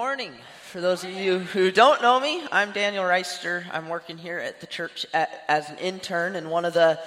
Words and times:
Morning. 0.00 0.32
For 0.70 0.80
those 0.80 1.02
of 1.02 1.10
you 1.10 1.40
who 1.40 1.72
don't 1.72 2.00
know 2.00 2.20
me, 2.20 2.40
I'm 2.52 2.70
Daniel 2.70 3.02
Reister. 3.02 3.64
I'm 3.72 3.88
working 3.88 4.16
here 4.16 4.38
at 4.38 4.60
the 4.60 4.68
church 4.68 5.04
at, 5.12 5.42
as 5.48 5.68
an 5.70 5.78
intern, 5.78 6.36
and 6.36 6.52
one 6.52 6.64
of 6.64 6.72
the 6.72 7.00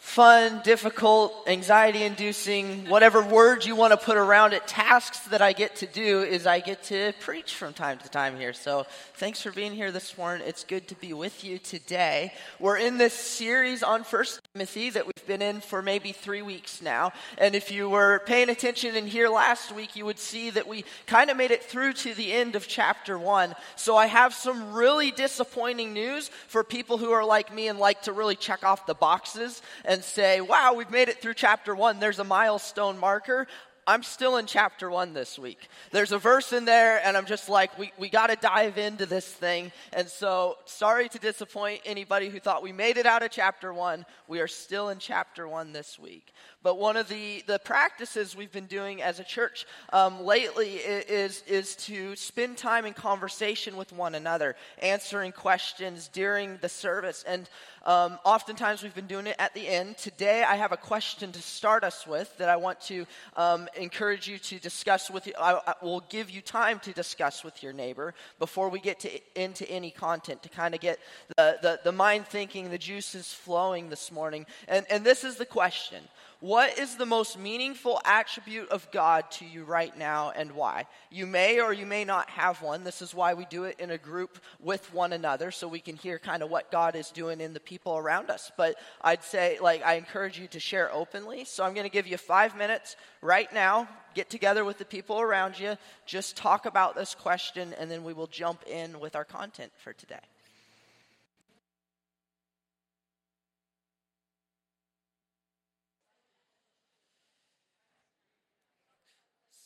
fun, 0.00 0.60
difficult, 0.64 1.32
anxiety 1.46 2.02
inducing, 2.02 2.88
whatever 2.88 3.22
words 3.22 3.68
you 3.68 3.76
want 3.76 3.92
to 3.92 3.96
put 3.96 4.16
around 4.16 4.52
it, 4.52 4.66
tasks 4.66 5.20
that 5.28 5.40
I 5.40 5.52
get 5.52 5.76
to 5.76 5.86
do 5.86 6.22
is 6.22 6.44
I 6.44 6.58
get 6.58 6.82
to 6.84 7.12
preach 7.20 7.54
from 7.54 7.72
time 7.72 7.98
to 7.98 8.08
time 8.08 8.36
here. 8.36 8.52
So 8.52 8.86
thanks 9.14 9.40
for 9.40 9.52
being 9.52 9.72
here 9.72 9.92
this 9.92 10.18
morning. 10.18 10.44
It's 10.44 10.64
good 10.64 10.88
to 10.88 10.96
be 10.96 11.12
with 11.12 11.44
you 11.44 11.58
today. 11.58 12.32
We're 12.58 12.78
in 12.78 12.98
this 12.98 13.12
series 13.12 13.84
on 13.84 14.02
First 14.02 14.40
Timothy 14.58 14.90
that 14.90 15.06
we've 15.06 15.26
been 15.28 15.40
in 15.40 15.60
for 15.60 15.82
maybe 15.82 16.10
three 16.10 16.42
weeks 16.42 16.82
now. 16.82 17.12
And 17.38 17.54
if 17.54 17.70
you 17.70 17.88
were 17.88 18.18
paying 18.26 18.48
attention 18.48 18.96
in 18.96 19.06
here 19.06 19.28
last 19.28 19.70
week, 19.70 19.94
you 19.94 20.04
would 20.04 20.18
see 20.18 20.50
that 20.50 20.66
we 20.66 20.84
kind 21.06 21.30
of 21.30 21.36
made 21.36 21.52
it 21.52 21.62
through 21.62 21.92
to 21.92 22.12
the 22.12 22.32
end 22.32 22.56
of 22.56 22.66
chapter 22.66 23.16
one. 23.16 23.54
So 23.76 23.96
I 23.96 24.06
have 24.06 24.34
some 24.34 24.72
really 24.72 25.12
disappointing 25.12 25.92
news 25.92 26.28
for 26.48 26.64
people 26.64 26.98
who 26.98 27.12
are 27.12 27.24
like 27.24 27.54
me 27.54 27.68
and 27.68 27.78
like 27.78 28.02
to 28.02 28.12
really 28.12 28.34
check 28.34 28.64
off 28.64 28.84
the 28.84 28.94
boxes 28.94 29.62
and 29.84 30.02
say, 30.02 30.40
wow, 30.40 30.74
we've 30.76 30.90
made 30.90 31.08
it 31.08 31.22
through 31.22 31.34
chapter 31.34 31.72
one. 31.72 32.00
There's 32.00 32.18
a 32.18 32.24
milestone 32.24 32.98
marker. 32.98 33.46
I'm 33.88 34.02
still 34.02 34.36
in 34.36 34.44
chapter 34.44 34.90
one 34.90 35.14
this 35.14 35.38
week. 35.38 35.70
There's 35.92 36.12
a 36.12 36.18
verse 36.18 36.52
in 36.52 36.66
there, 36.66 37.00
and 37.02 37.16
I'm 37.16 37.24
just 37.24 37.48
like, 37.48 37.78
we, 37.78 37.90
we 37.96 38.10
got 38.10 38.26
to 38.26 38.36
dive 38.36 38.76
into 38.76 39.06
this 39.06 39.26
thing. 39.26 39.72
And 39.94 40.06
so, 40.10 40.58
sorry 40.66 41.08
to 41.08 41.18
disappoint 41.18 41.80
anybody 41.86 42.28
who 42.28 42.38
thought 42.38 42.62
we 42.62 42.70
made 42.70 42.98
it 42.98 43.06
out 43.06 43.22
of 43.22 43.30
chapter 43.30 43.72
one. 43.72 44.04
We 44.26 44.40
are 44.40 44.46
still 44.46 44.90
in 44.90 44.98
chapter 44.98 45.48
one 45.48 45.72
this 45.72 45.98
week. 45.98 46.34
But 46.62 46.78
one 46.78 46.98
of 46.98 47.08
the, 47.08 47.42
the 47.46 47.60
practices 47.60 48.36
we've 48.36 48.52
been 48.52 48.66
doing 48.66 49.00
as 49.00 49.20
a 49.20 49.24
church 49.24 49.64
um, 49.90 50.22
lately 50.22 50.74
is, 50.74 51.42
is 51.46 51.74
to 51.76 52.14
spend 52.14 52.58
time 52.58 52.84
in 52.84 52.92
conversation 52.92 53.78
with 53.78 53.90
one 53.92 54.14
another, 54.14 54.54
answering 54.82 55.32
questions 55.32 56.08
during 56.12 56.58
the 56.58 56.68
service. 56.68 57.24
And 57.26 57.48
um, 57.88 58.18
oftentimes 58.22 58.82
we've 58.82 58.94
been 58.94 59.06
doing 59.06 59.26
it 59.26 59.36
at 59.38 59.54
the 59.54 59.66
end. 59.66 59.96
Today 59.96 60.44
I 60.44 60.56
have 60.56 60.72
a 60.72 60.76
question 60.76 61.32
to 61.32 61.40
start 61.40 61.84
us 61.84 62.06
with 62.06 62.36
that 62.36 62.50
I 62.50 62.56
want 62.56 62.78
to 62.82 63.06
um, 63.34 63.66
encourage 63.74 64.28
you 64.28 64.36
to 64.36 64.58
discuss 64.58 65.10
with 65.10 65.26
you. 65.26 65.32
I, 65.40 65.58
I 65.66 65.74
will 65.80 66.04
give 66.10 66.28
you 66.28 66.42
time 66.42 66.80
to 66.80 66.92
discuss 66.92 67.42
with 67.42 67.62
your 67.62 67.72
neighbor 67.72 68.12
before 68.38 68.68
we 68.68 68.78
get 68.78 69.00
to, 69.00 69.40
into 69.40 69.66
any 69.70 69.90
content 69.90 70.42
to 70.42 70.50
kind 70.50 70.74
of 70.74 70.82
get 70.82 70.98
the, 71.38 71.56
the, 71.62 71.80
the 71.82 71.92
mind 71.92 72.26
thinking, 72.26 72.70
the 72.70 72.76
juices 72.76 73.32
flowing 73.32 73.88
this 73.88 74.12
morning. 74.12 74.44
And, 74.68 74.84
and 74.90 75.02
this 75.02 75.24
is 75.24 75.36
the 75.36 75.46
question. 75.46 76.02
What 76.40 76.78
is 76.78 76.94
the 76.94 77.06
most 77.06 77.36
meaningful 77.36 78.00
attribute 78.04 78.68
of 78.68 78.88
God 78.92 79.28
to 79.32 79.44
you 79.44 79.64
right 79.64 79.96
now 79.98 80.30
and 80.36 80.52
why? 80.52 80.86
You 81.10 81.26
may 81.26 81.58
or 81.58 81.72
you 81.72 81.84
may 81.84 82.04
not 82.04 82.30
have 82.30 82.62
one. 82.62 82.84
This 82.84 83.02
is 83.02 83.12
why 83.12 83.34
we 83.34 83.44
do 83.46 83.64
it 83.64 83.80
in 83.80 83.90
a 83.90 83.98
group 83.98 84.38
with 84.60 84.94
one 84.94 85.12
another 85.12 85.50
so 85.50 85.66
we 85.66 85.80
can 85.80 85.96
hear 85.96 86.16
kind 86.16 86.44
of 86.44 86.48
what 86.48 86.70
God 86.70 86.94
is 86.94 87.10
doing 87.10 87.40
in 87.40 87.54
the 87.54 87.60
people 87.60 87.77
around 87.86 88.30
us. 88.30 88.50
But 88.56 88.76
I'd 89.00 89.22
say, 89.22 89.58
like, 89.60 89.84
I 89.84 89.94
encourage 89.94 90.38
you 90.38 90.48
to 90.48 90.60
share 90.60 90.92
openly. 90.92 91.44
So 91.44 91.64
I'm 91.64 91.74
going 91.74 91.84
to 91.84 91.90
give 91.90 92.06
you 92.06 92.16
five 92.16 92.56
minutes 92.56 92.96
right 93.22 93.52
now. 93.52 93.88
Get 94.14 94.30
together 94.30 94.64
with 94.64 94.78
the 94.78 94.84
people 94.84 95.20
around 95.20 95.58
you, 95.58 95.76
just 96.04 96.36
talk 96.36 96.66
about 96.66 96.96
this 96.96 97.14
question, 97.14 97.72
and 97.78 97.90
then 97.90 98.02
we 98.02 98.12
will 98.12 98.26
jump 98.26 98.64
in 98.66 98.98
with 98.98 99.14
our 99.14 99.24
content 99.24 99.70
for 99.76 99.92
today. 99.92 100.16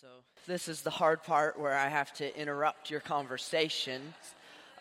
So, 0.02 0.08
this 0.46 0.68
is 0.68 0.82
the 0.82 0.90
hard 0.90 1.22
part 1.22 1.58
where 1.58 1.74
I 1.74 1.88
have 1.88 2.12
to 2.14 2.38
interrupt 2.38 2.90
your 2.90 3.00
conversation. 3.00 4.14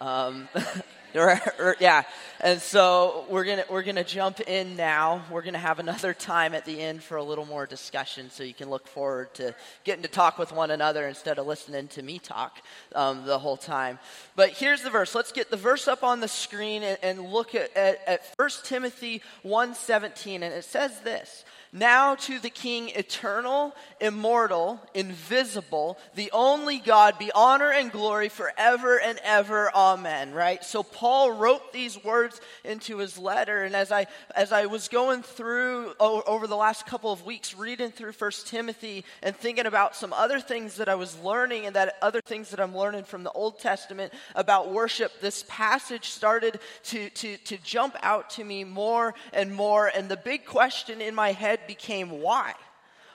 Um, 0.02 0.50
yeah, 1.14 2.04
and 2.40 2.60
so 2.60 3.26
we're 3.30 3.44
gonna 3.44 3.66
we're 3.70 3.84
gonna 3.84 4.04
jump 4.04 4.40
in 4.40 4.76
now. 4.76 5.24
We're 5.30 5.44
gonna 5.44 5.60
have 5.60 5.78
another 5.78 6.16
time 6.16 6.56
at 6.56 6.66
the 6.66 6.82
end 6.82 7.04
for 7.04 7.18
a 7.18 7.24
little 7.24 7.46
more 7.46 7.68
discussion, 7.68 8.32
so 8.32 8.44
you 8.44 8.56
can 8.56 8.72
look 8.72 8.88
forward 8.88 9.32
to 9.36 9.54
getting 9.84 10.02
to 10.02 10.08
talk 10.08 10.40
with 10.40 10.52
one 10.52 10.72
another 10.72 11.08
instead 11.08 11.38
of 11.38 11.46
listening 11.46 11.88
to 11.90 12.02
me 12.02 12.18
talk 12.18 12.58
um, 12.96 13.26
the 13.28 13.38
whole 13.38 13.58
time. 13.58 14.00
But 14.36 14.50
here's 14.52 14.82
the 14.82 14.90
verse. 14.90 15.14
Let's 15.14 15.32
get 15.32 15.52
the 15.52 15.58
verse 15.58 15.88
up 15.88 16.04
on 16.04 16.20
the 16.20 16.28
screen 16.28 16.82
and, 16.82 16.98
and 17.04 17.32
look 17.32 17.54
at, 17.54 17.78
at, 17.78 18.00
at 18.08 18.22
1 18.38 18.50
Timothy 18.64 19.22
1.17, 19.46 20.34
and 20.34 20.46
it 20.46 20.66
says 20.66 21.00
this. 21.02 21.46
Now 21.74 22.16
to 22.16 22.38
the 22.38 22.50
King, 22.50 22.90
eternal, 22.90 23.74
immortal, 24.02 24.82
invisible, 24.94 25.98
the 26.16 26.30
only 26.34 26.80
God, 26.80 27.18
be 27.18 27.32
honor 27.34 27.72
and 27.72 27.90
glory 27.90 28.28
forever 28.28 29.00
and 29.00 29.18
ever. 29.24 29.72
Amen. 29.74 30.34
Right? 30.34 30.62
So 30.66 30.84
Paul 30.84 31.32
wrote 31.32 31.72
these 31.72 32.04
words 32.04 32.42
into 32.66 32.98
his 32.98 33.18
letter. 33.18 33.64
And 33.64 33.74
as 33.74 33.90
I, 33.90 34.08
as 34.36 34.52
I 34.52 34.66
was 34.66 34.90
going 34.90 35.24
through 35.24 35.94
o- 35.98 36.24
over 36.28 36.46
the 36.46 36.58
last 36.58 36.86
couple 36.86 37.14
of 37.14 37.26
weeks, 37.26 37.56
reading 37.56 37.92
through 37.92 38.12
First 38.12 38.48
Timothy 38.48 39.06
and 39.24 39.34
thinking 39.34 39.66
about 39.66 39.96
some 39.96 40.12
other 40.12 40.42
things 40.42 40.76
that 40.76 40.90
I 40.90 40.96
was 40.96 41.18
learning 41.20 41.68
and 41.68 41.76
that 41.78 41.96
other 42.02 42.20
things 42.20 42.50
that 42.50 42.60
I'm 42.60 42.76
learning 42.76 43.06
from 43.06 43.24
the 43.24 43.32
Old 43.32 43.60
Testament 43.60 44.12
about 44.36 44.74
worship, 44.74 45.22
this 45.22 45.46
passage 45.48 46.10
started 46.10 46.60
to, 46.84 47.10
to, 47.12 47.38
to 47.38 47.58
jump 47.64 47.96
out 48.02 48.30
to 48.32 48.44
me 48.44 48.66
more 48.66 49.14
and 49.32 49.56
more. 49.56 49.88
And 49.88 50.10
the 50.10 50.18
big 50.18 50.44
question 50.46 51.00
in 51.00 51.16
my 51.16 51.32
head 51.32 51.61
became 51.68 52.22
why? 52.22 52.54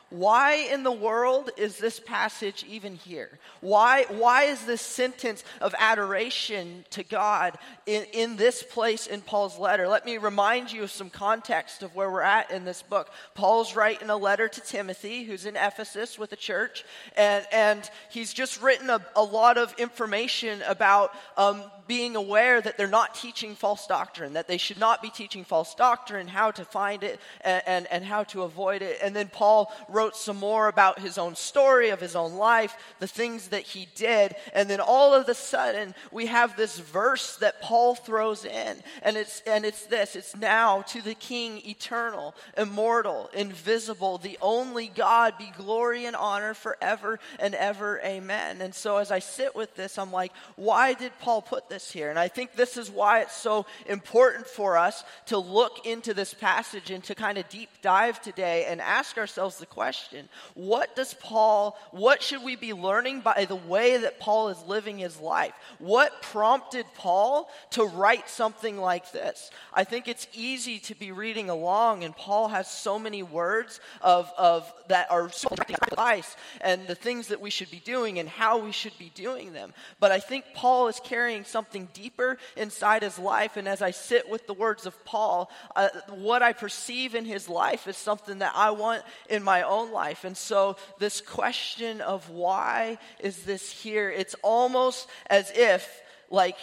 Why 0.08 0.68
in 0.72 0.84
the 0.84 0.92
world 0.92 1.50
is 1.56 1.78
this 1.78 1.98
passage 1.98 2.64
even 2.68 2.94
here? 2.94 3.40
Why, 3.60 4.04
why 4.04 4.44
is 4.44 4.64
this 4.64 4.80
sentence 4.80 5.42
of 5.60 5.74
adoration 5.76 6.84
to 6.90 7.02
God 7.02 7.58
in, 7.86 8.04
in 8.12 8.36
this 8.36 8.62
place 8.62 9.08
in 9.08 9.20
Paul's 9.20 9.58
letter? 9.58 9.88
Let 9.88 10.06
me 10.06 10.18
remind 10.18 10.70
you 10.70 10.84
of 10.84 10.92
some 10.92 11.10
context 11.10 11.82
of 11.82 11.96
where 11.96 12.08
we're 12.08 12.20
at 12.20 12.52
in 12.52 12.64
this 12.64 12.82
book. 12.82 13.10
Paul's 13.34 13.74
writing 13.74 14.08
a 14.08 14.16
letter 14.16 14.46
to 14.46 14.60
Timothy, 14.60 15.24
who's 15.24 15.44
in 15.44 15.56
Ephesus 15.56 16.16
with 16.20 16.32
a 16.32 16.36
church, 16.36 16.84
and, 17.16 17.44
and 17.50 17.90
he's 18.08 18.32
just 18.32 18.62
written 18.62 18.90
a, 18.90 19.04
a 19.16 19.24
lot 19.24 19.58
of 19.58 19.74
information 19.76 20.62
about 20.68 21.10
um, 21.36 21.64
being 21.86 22.16
aware 22.16 22.60
that 22.60 22.76
they're 22.76 22.88
not 22.88 23.14
teaching 23.14 23.54
false 23.54 23.86
doctrine, 23.86 24.32
that 24.34 24.48
they 24.48 24.58
should 24.58 24.78
not 24.78 25.02
be 25.02 25.10
teaching 25.10 25.44
false 25.44 25.74
doctrine, 25.74 26.28
how 26.28 26.50
to 26.50 26.64
find 26.64 27.02
it, 27.02 27.20
and, 27.42 27.62
and, 27.66 27.86
and 27.90 28.04
how 28.04 28.24
to 28.24 28.42
avoid 28.42 28.82
it. 28.82 28.98
And 29.02 29.14
then 29.14 29.28
Paul 29.28 29.72
wrote 29.88 30.16
some 30.16 30.36
more 30.36 30.68
about 30.68 30.98
his 30.98 31.18
own 31.18 31.34
story, 31.34 31.90
of 31.90 32.00
his 32.00 32.16
own 32.16 32.34
life, 32.34 32.76
the 32.98 33.06
things 33.06 33.48
that 33.48 33.62
he 33.62 33.88
did. 33.94 34.34
And 34.54 34.68
then 34.68 34.80
all 34.80 35.14
of 35.14 35.28
a 35.28 35.34
sudden, 35.34 35.94
we 36.10 36.26
have 36.26 36.56
this 36.56 36.78
verse 36.78 37.36
that 37.36 37.60
Paul 37.60 37.94
throws 37.94 38.44
in. 38.44 38.76
And 39.02 39.16
it's, 39.16 39.42
and 39.46 39.64
it's 39.64 39.86
this 39.86 40.16
it's 40.16 40.36
now 40.36 40.82
to 40.82 41.02
the 41.02 41.14
King, 41.14 41.60
eternal, 41.66 42.34
immortal, 42.56 43.30
invisible, 43.34 44.18
the 44.18 44.38
only 44.40 44.88
God, 44.88 45.38
be 45.38 45.52
glory 45.56 46.06
and 46.06 46.16
honor 46.16 46.54
forever 46.54 47.18
and 47.38 47.54
ever. 47.54 48.00
Amen. 48.04 48.60
And 48.60 48.74
so 48.74 48.96
as 48.98 49.10
I 49.10 49.18
sit 49.18 49.54
with 49.54 49.74
this, 49.76 49.98
I'm 49.98 50.12
like, 50.12 50.32
why 50.56 50.94
did 50.94 51.12
Paul 51.20 51.42
put 51.42 51.68
this 51.68 51.75
here? 51.90 52.10
And 52.10 52.18
I 52.18 52.28
think 52.28 52.54
this 52.54 52.76
is 52.76 52.90
why 52.90 53.20
it's 53.20 53.36
so 53.36 53.66
important 53.86 54.46
for 54.46 54.76
us 54.76 55.04
to 55.26 55.38
look 55.38 55.86
into 55.86 56.14
this 56.14 56.34
passage 56.34 56.90
and 56.90 57.02
to 57.04 57.14
kind 57.14 57.38
of 57.38 57.48
deep 57.48 57.70
dive 57.82 58.20
today 58.20 58.66
and 58.66 58.80
ask 58.80 59.18
ourselves 59.18 59.58
the 59.58 59.66
question 59.66 59.86
question 59.86 60.28
what 60.54 60.96
does 60.96 61.14
Paul, 61.14 61.76
what 61.90 62.22
should 62.22 62.42
we 62.42 62.56
be 62.56 62.72
learning 62.72 63.20
by 63.20 63.46
the 63.48 63.56
way 63.56 63.98
that 63.98 64.18
Paul 64.18 64.48
is 64.48 64.62
living 64.66 64.98
his 64.98 65.20
life? 65.20 65.52
What 65.78 66.22
prompted 66.22 66.86
Paul 66.94 67.48
to 67.70 67.84
write 67.84 68.28
something 68.28 68.78
like 68.78 69.12
this? 69.12 69.50
I 69.72 69.84
think 69.84 70.08
it's 70.08 70.26
easy 70.32 70.78
to 70.80 70.94
be 70.94 71.12
reading 71.12 71.50
along, 71.50 72.04
and 72.04 72.16
Paul 72.16 72.48
has 72.48 72.68
so 72.68 72.98
many 72.98 73.22
words 73.22 73.80
of, 74.00 74.30
of 74.36 74.72
that 74.88 75.10
are 75.10 75.30
so 75.30 75.48
advice 75.92 76.36
and 76.60 76.86
the 76.86 76.94
things 76.94 77.28
that 77.28 77.40
we 77.40 77.50
should 77.50 77.70
be 77.70 77.80
doing 77.80 78.18
and 78.18 78.28
how 78.28 78.58
we 78.58 78.72
should 78.72 78.96
be 78.98 79.10
doing 79.14 79.52
them. 79.52 79.72
But 80.00 80.12
I 80.12 80.20
think 80.20 80.44
Paul 80.54 80.88
is 80.88 81.00
carrying 81.02 81.44
something 81.44 81.65
deeper 81.92 82.38
inside 82.56 83.02
his 83.02 83.18
life, 83.18 83.56
and 83.56 83.68
as 83.68 83.82
I 83.82 83.90
sit 83.90 84.28
with 84.28 84.46
the 84.46 84.54
words 84.54 84.86
of 84.86 85.04
Paul, 85.04 85.50
uh, 85.74 85.88
what 86.10 86.42
I 86.42 86.52
perceive 86.52 87.14
in 87.14 87.24
his 87.24 87.48
life 87.48 87.86
is 87.86 87.96
something 87.96 88.38
that 88.38 88.52
I 88.54 88.70
want 88.70 89.02
in 89.28 89.42
my 89.42 89.62
own 89.62 89.92
life. 89.92 90.24
And 90.24 90.36
so, 90.36 90.76
this 90.98 91.20
question 91.20 92.00
of 92.00 92.30
why 92.30 92.98
is 93.20 93.44
this 93.44 93.70
here, 93.70 94.10
it's 94.10 94.36
almost 94.42 95.08
as 95.28 95.50
if, 95.54 96.02
like, 96.30 96.56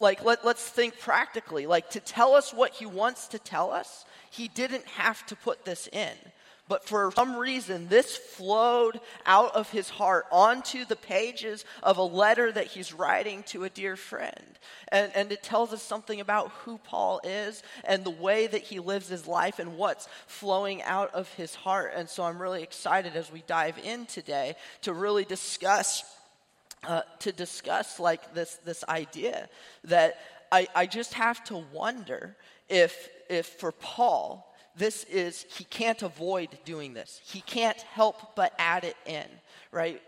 like 0.00 0.24
let, 0.24 0.44
let's 0.44 0.68
think 0.68 0.98
practically. 1.00 1.66
Like, 1.66 1.90
to 1.90 2.00
tell 2.00 2.34
us 2.34 2.52
what 2.52 2.72
he 2.72 2.86
wants 2.86 3.28
to 3.28 3.38
tell 3.38 3.70
us, 3.70 4.04
he 4.30 4.48
didn't 4.48 4.86
have 4.86 5.24
to 5.26 5.36
put 5.36 5.64
this 5.64 5.88
in. 5.88 6.14
But 6.68 6.84
for 6.84 7.12
some 7.14 7.36
reason, 7.36 7.88
this 7.88 8.16
flowed 8.16 9.00
out 9.24 9.54
of 9.54 9.70
his 9.70 9.88
heart 9.88 10.26
onto 10.32 10.84
the 10.84 10.96
pages 10.96 11.64
of 11.82 11.96
a 11.96 12.02
letter 12.02 12.50
that 12.50 12.66
he's 12.66 12.92
writing 12.92 13.44
to 13.44 13.64
a 13.64 13.70
dear 13.70 13.94
friend. 13.94 14.58
And, 14.88 15.12
and 15.14 15.30
it 15.30 15.44
tells 15.44 15.72
us 15.72 15.82
something 15.82 16.20
about 16.20 16.50
who 16.64 16.78
Paul 16.78 17.20
is 17.22 17.62
and 17.84 18.02
the 18.02 18.10
way 18.10 18.48
that 18.48 18.62
he 18.62 18.80
lives 18.80 19.08
his 19.08 19.28
life 19.28 19.60
and 19.60 19.76
what's 19.76 20.08
flowing 20.26 20.82
out 20.82 21.14
of 21.14 21.32
his 21.34 21.54
heart. 21.54 21.92
And 21.94 22.08
so 22.08 22.24
I'm 22.24 22.42
really 22.42 22.64
excited 22.64 23.14
as 23.14 23.30
we 23.30 23.44
dive 23.46 23.78
in 23.84 24.06
today 24.06 24.56
to 24.82 24.92
really 24.92 25.24
discuss 25.24 26.04
uh, 26.86 27.02
to 27.18 27.32
discuss 27.32 27.98
like 27.98 28.34
this, 28.34 28.58
this 28.64 28.84
idea 28.88 29.48
that 29.84 30.18
I, 30.52 30.68
I 30.74 30.86
just 30.86 31.14
have 31.14 31.42
to 31.44 31.64
wonder 31.72 32.36
if, 32.68 33.08
if 33.28 33.46
for 33.46 33.72
Paul, 33.72 34.45
this 34.76 35.04
is, 35.04 35.46
he 35.48 35.64
can't 35.64 36.02
avoid 36.02 36.58
doing 36.64 36.94
this. 36.94 37.20
He 37.24 37.40
can't 37.40 37.80
help 37.80 38.36
but 38.36 38.52
add 38.58 38.84
it 38.84 38.96
in, 39.06 39.26
right? 39.72 40.02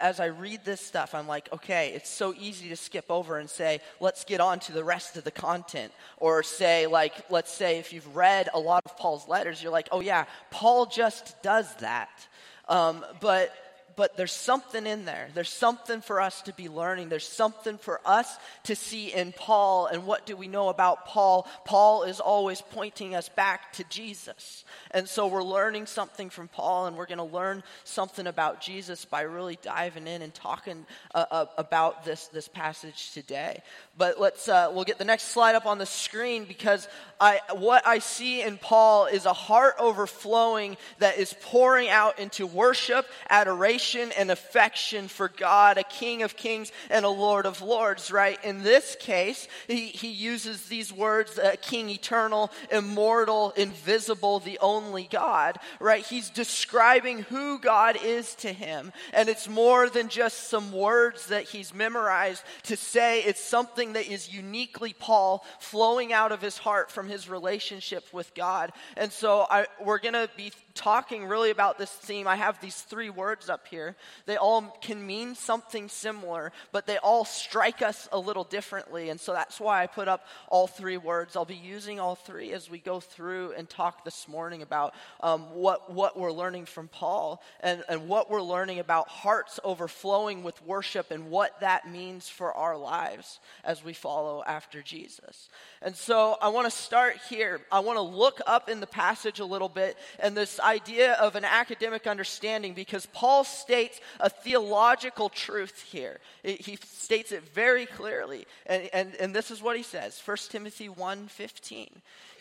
as 0.00 0.20
I 0.20 0.26
read 0.26 0.64
this 0.64 0.80
stuff, 0.80 1.14
I'm 1.14 1.26
like, 1.26 1.52
okay, 1.52 1.92
it's 1.94 2.08
so 2.08 2.34
easy 2.38 2.70
to 2.70 2.76
skip 2.76 3.04
over 3.10 3.38
and 3.38 3.48
say, 3.48 3.80
let's 4.00 4.24
get 4.24 4.40
on 4.40 4.58
to 4.60 4.72
the 4.72 4.82
rest 4.82 5.16
of 5.18 5.24
the 5.24 5.30
content. 5.30 5.92
Or 6.16 6.42
say, 6.42 6.86
like, 6.86 7.12
let's 7.30 7.52
say 7.52 7.78
if 7.78 7.92
you've 7.92 8.16
read 8.16 8.48
a 8.54 8.58
lot 8.58 8.82
of 8.86 8.96
Paul's 8.96 9.28
letters, 9.28 9.62
you're 9.62 9.72
like, 9.72 9.88
oh 9.92 10.00
yeah, 10.00 10.24
Paul 10.50 10.86
just 10.86 11.42
does 11.42 11.74
that. 11.76 12.26
Um, 12.68 13.04
but 13.20 13.52
but 13.96 14.16
there's 14.16 14.32
something 14.32 14.86
in 14.86 15.04
there. 15.04 15.28
There's 15.34 15.50
something 15.50 16.00
for 16.00 16.20
us 16.20 16.42
to 16.42 16.52
be 16.52 16.68
learning. 16.68 17.08
There's 17.08 17.26
something 17.26 17.78
for 17.78 18.00
us 18.04 18.38
to 18.64 18.76
see 18.76 19.12
in 19.12 19.32
Paul. 19.32 19.86
And 19.86 20.06
what 20.06 20.26
do 20.26 20.36
we 20.36 20.48
know 20.48 20.68
about 20.68 21.06
Paul? 21.06 21.46
Paul 21.64 22.04
is 22.04 22.20
always 22.20 22.60
pointing 22.60 23.14
us 23.14 23.28
back 23.28 23.72
to 23.74 23.84
Jesus. 23.84 24.64
And 24.92 25.08
so 25.08 25.26
we're 25.26 25.42
learning 25.42 25.86
something 25.86 26.30
from 26.30 26.48
Paul, 26.48 26.86
and 26.86 26.96
we're 26.96 27.06
going 27.06 27.18
to 27.18 27.24
learn 27.24 27.62
something 27.84 28.26
about 28.26 28.60
Jesus 28.60 29.04
by 29.04 29.22
really 29.22 29.58
diving 29.62 30.06
in 30.06 30.22
and 30.22 30.32
talking 30.32 30.86
uh, 31.14 31.26
uh, 31.30 31.46
about 31.58 32.04
this, 32.04 32.28
this 32.28 32.48
passage 32.48 33.12
today. 33.12 33.62
But 33.98 34.20
let's, 34.20 34.48
uh, 34.48 34.70
we'll 34.72 34.84
get 34.84 34.98
the 34.98 35.04
next 35.04 35.24
slide 35.24 35.54
up 35.54 35.66
on 35.66 35.78
the 35.78 35.86
screen 35.86 36.44
because 36.44 36.88
I, 37.20 37.40
what 37.52 37.86
I 37.86 37.98
see 37.98 38.42
in 38.42 38.56
Paul 38.56 39.06
is 39.06 39.26
a 39.26 39.32
heart 39.32 39.74
overflowing 39.78 40.76
that 41.00 41.18
is 41.18 41.34
pouring 41.42 41.88
out 41.88 42.18
into 42.18 42.46
worship, 42.46 43.06
adoration, 43.28 43.79
and 44.16 44.30
affection 44.30 45.08
for 45.08 45.28
God, 45.28 45.78
a 45.78 45.82
King 45.82 46.22
of 46.22 46.36
kings 46.36 46.72
and 46.90 47.04
a 47.04 47.08
Lord 47.08 47.46
of 47.46 47.62
lords, 47.62 48.10
right? 48.10 48.42
In 48.44 48.62
this 48.62 48.96
case, 49.00 49.48
he, 49.66 49.86
he 49.86 50.10
uses 50.10 50.66
these 50.66 50.92
words, 50.92 51.38
uh, 51.38 51.56
King 51.60 51.88
eternal, 51.88 52.50
immortal, 52.70 53.52
invisible, 53.56 54.40
the 54.40 54.58
only 54.60 55.08
God, 55.10 55.58
right? 55.80 56.04
He's 56.04 56.30
describing 56.30 57.20
who 57.22 57.58
God 57.58 57.96
is 58.02 58.34
to 58.36 58.52
him. 58.52 58.92
And 59.12 59.28
it's 59.28 59.48
more 59.48 59.88
than 59.88 60.08
just 60.08 60.48
some 60.48 60.72
words 60.72 61.26
that 61.26 61.44
he's 61.44 61.74
memorized 61.74 62.42
to 62.64 62.76
say 62.76 63.20
it's 63.20 63.42
something 63.42 63.94
that 63.94 64.06
is 64.06 64.32
uniquely 64.32 64.92
Paul 64.92 65.44
flowing 65.58 66.12
out 66.12 66.32
of 66.32 66.42
his 66.42 66.58
heart 66.58 66.90
from 66.90 67.08
his 67.08 67.28
relationship 67.28 68.04
with 68.12 68.34
God. 68.34 68.72
And 68.96 69.12
so 69.12 69.46
I, 69.50 69.66
we're 69.82 69.98
going 69.98 70.14
to 70.14 70.28
be 70.36 70.52
talking 70.74 71.26
really 71.26 71.50
about 71.50 71.78
this 71.78 71.90
theme. 71.90 72.26
I 72.26 72.36
have 72.36 72.60
these 72.60 72.80
three 72.80 73.10
words 73.10 73.48
up 73.48 73.66
here. 73.66 73.96
They 74.26 74.36
all 74.36 74.62
can 74.80 75.06
mean 75.06 75.34
something 75.34 75.88
similar, 75.88 76.52
but 76.72 76.86
they 76.86 76.98
all 76.98 77.24
strike 77.24 77.82
us 77.82 78.08
a 78.12 78.18
little 78.18 78.44
differently. 78.44 79.10
And 79.10 79.20
so 79.20 79.32
that's 79.32 79.58
why 79.58 79.82
I 79.82 79.86
put 79.86 80.08
up 80.08 80.26
all 80.48 80.66
three 80.66 80.96
words. 80.96 81.36
I'll 81.36 81.44
be 81.44 81.54
using 81.54 81.98
all 81.98 82.14
three 82.14 82.52
as 82.52 82.70
we 82.70 82.78
go 82.78 83.00
through 83.00 83.52
and 83.52 83.68
talk 83.68 84.04
this 84.04 84.28
morning 84.28 84.62
about 84.62 84.94
um, 85.20 85.54
what, 85.54 85.92
what 85.92 86.18
we're 86.18 86.32
learning 86.32 86.66
from 86.66 86.88
Paul 86.88 87.42
and, 87.60 87.82
and 87.88 88.08
what 88.08 88.30
we're 88.30 88.42
learning 88.42 88.78
about 88.78 89.08
hearts 89.08 89.58
overflowing 89.64 90.42
with 90.42 90.64
worship 90.64 91.10
and 91.10 91.30
what 91.30 91.60
that 91.60 91.90
means 91.90 92.28
for 92.28 92.52
our 92.54 92.76
lives 92.76 93.40
as 93.64 93.84
we 93.84 93.92
follow 93.92 94.42
after 94.46 94.82
Jesus. 94.82 95.48
And 95.82 95.96
so 95.96 96.36
I 96.40 96.48
want 96.48 96.66
to 96.66 96.70
start 96.70 97.16
here. 97.28 97.60
I 97.72 97.80
want 97.80 97.96
to 97.96 98.02
look 98.02 98.40
up 98.46 98.68
in 98.68 98.80
the 98.80 98.86
passage 98.86 99.40
a 99.40 99.44
little 99.44 99.68
bit 99.68 99.96
and 100.18 100.36
this 100.36 100.59
idea 100.60 101.14
of 101.14 101.36
an 101.36 101.44
academic 101.44 102.06
understanding 102.06 102.74
because 102.74 103.06
Paul 103.06 103.44
states 103.44 104.00
a 104.20 104.30
theological 104.30 105.28
truth 105.28 105.82
here. 105.90 106.18
It, 106.42 106.60
he 106.60 106.76
states 106.76 107.32
it 107.32 107.42
very 107.54 107.86
clearly. 107.86 108.46
And, 108.66 108.90
and, 108.92 109.14
and 109.16 109.34
this 109.34 109.50
is 109.50 109.62
what 109.62 109.76
he 109.76 109.82
says 109.82 110.20
1 110.24 110.36
Timothy 110.50 110.88
1.15. 110.88 111.88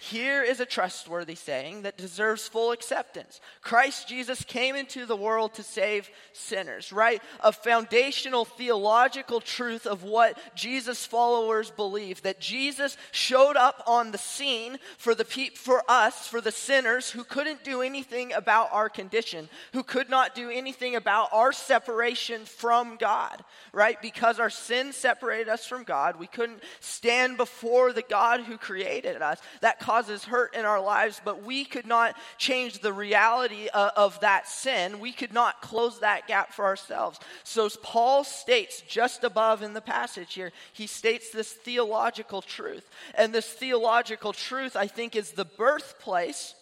Here 0.01 0.41
is 0.43 0.61
a 0.61 0.65
trustworthy 0.65 1.35
saying 1.35 1.81
that 1.81 1.97
deserves 1.97 2.47
full 2.47 2.71
acceptance. 2.71 3.41
Christ 3.61 4.07
Jesus 4.07 4.45
came 4.45 4.77
into 4.77 5.05
the 5.05 5.15
world 5.15 5.55
to 5.55 5.63
save 5.63 6.09
sinners, 6.31 6.93
right? 6.93 7.21
A 7.41 7.51
foundational 7.51 8.45
theological 8.45 9.41
truth 9.41 9.85
of 9.85 10.03
what 10.03 10.39
Jesus 10.55 11.05
followers 11.05 11.69
believe 11.69 12.21
that 12.21 12.39
Jesus 12.39 12.95
showed 13.11 13.57
up 13.57 13.83
on 13.87 14.11
the 14.11 14.17
scene 14.17 14.77
for 14.97 15.13
the 15.13 15.25
pe- 15.25 15.49
for 15.49 15.83
us, 15.89 16.27
for 16.27 16.39
the 16.39 16.51
sinners 16.51 17.11
who 17.11 17.25
couldn't 17.25 17.65
do 17.65 17.81
anything 17.81 18.08
about 18.11 18.69
our 18.71 18.89
condition, 18.89 19.49
who 19.73 19.83
could 19.83 20.09
not 20.09 20.35
do 20.35 20.49
anything 20.49 20.95
about 20.95 21.29
our 21.31 21.51
separation 21.51 22.45
from 22.45 22.97
God, 22.97 23.43
right? 23.73 24.01
Because 24.01 24.39
our 24.39 24.49
sin 24.49 24.93
separated 24.93 25.49
us 25.49 25.65
from 25.65 25.83
God, 25.83 26.17
we 26.17 26.27
couldn't 26.27 26.63
stand 26.79 27.37
before 27.37 27.93
the 27.93 28.01
God 28.01 28.41
who 28.41 28.57
created 28.57 29.21
us. 29.21 29.39
That 29.61 29.79
causes 29.79 30.23
hurt 30.23 30.55
in 30.55 30.65
our 30.65 30.81
lives, 30.81 31.21
but 31.23 31.43
we 31.43 31.65
could 31.65 31.87
not 31.87 32.15
change 32.37 32.79
the 32.79 32.93
reality 32.93 33.67
of, 33.73 33.91
of 33.95 34.19
that 34.21 34.47
sin. 34.47 34.99
We 34.99 35.11
could 35.11 35.33
not 35.33 35.61
close 35.61 35.99
that 35.99 36.27
gap 36.27 36.53
for 36.53 36.65
ourselves. 36.65 37.19
So, 37.43 37.69
Paul 37.81 38.23
states 38.23 38.81
just 38.87 39.23
above 39.23 39.61
in 39.61 39.73
the 39.73 39.81
passage 39.81 40.33
here, 40.33 40.51
he 40.73 40.87
states 40.87 41.31
this 41.31 41.51
theological 41.51 42.41
truth. 42.41 42.89
And 43.15 43.33
this 43.33 43.47
theological 43.47 44.33
truth, 44.33 44.75
I 44.75 44.87
think, 44.87 45.15
is 45.15 45.31
the 45.31 45.45
birthplace 45.45 46.55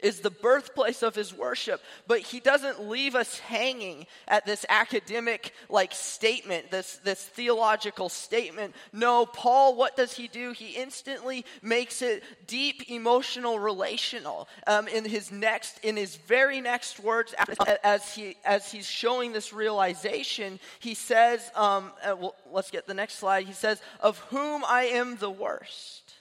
is 0.00 0.20
the 0.20 0.30
birthplace 0.30 1.02
of 1.02 1.14
his 1.14 1.34
worship, 1.34 1.80
but 2.06 2.20
he 2.20 2.40
doesn't 2.40 2.88
leave 2.88 3.14
us 3.14 3.38
hanging 3.38 4.06
at 4.28 4.46
this 4.46 4.64
academic 4.68 5.52
like 5.68 5.92
statement, 5.92 6.70
this, 6.70 6.96
this 7.04 7.22
theological 7.22 8.08
statement. 8.08 8.74
No, 8.92 9.26
Paul, 9.26 9.74
what 9.74 9.96
does 9.96 10.12
he 10.12 10.28
do? 10.28 10.52
He 10.52 10.76
instantly 10.76 11.44
makes 11.62 12.02
it 12.02 12.22
deep, 12.46 12.90
emotional, 12.90 13.58
relational. 13.58 14.48
Um, 14.66 14.88
in 14.88 15.04
his 15.04 15.32
next, 15.32 15.78
in 15.82 15.96
his 15.96 16.16
very 16.16 16.60
next 16.60 17.00
words, 17.00 17.34
as 17.82 18.14
he 18.14 18.36
as 18.44 18.70
he's 18.70 18.86
showing 18.86 19.32
this 19.32 19.52
realization, 19.52 20.60
he 20.80 20.94
says, 20.94 21.50
um, 21.54 21.92
uh, 22.04 22.16
well, 22.16 22.34
let's 22.52 22.70
get 22.70 22.86
the 22.86 22.94
next 22.94 23.14
slide. 23.14 23.46
He 23.46 23.52
says, 23.52 23.80
"Of 24.00 24.18
whom 24.30 24.64
I 24.66 24.84
am 24.84 25.16
the 25.16 25.30
worst." 25.30 26.14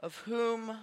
Of 0.00 0.16
whom 0.26 0.76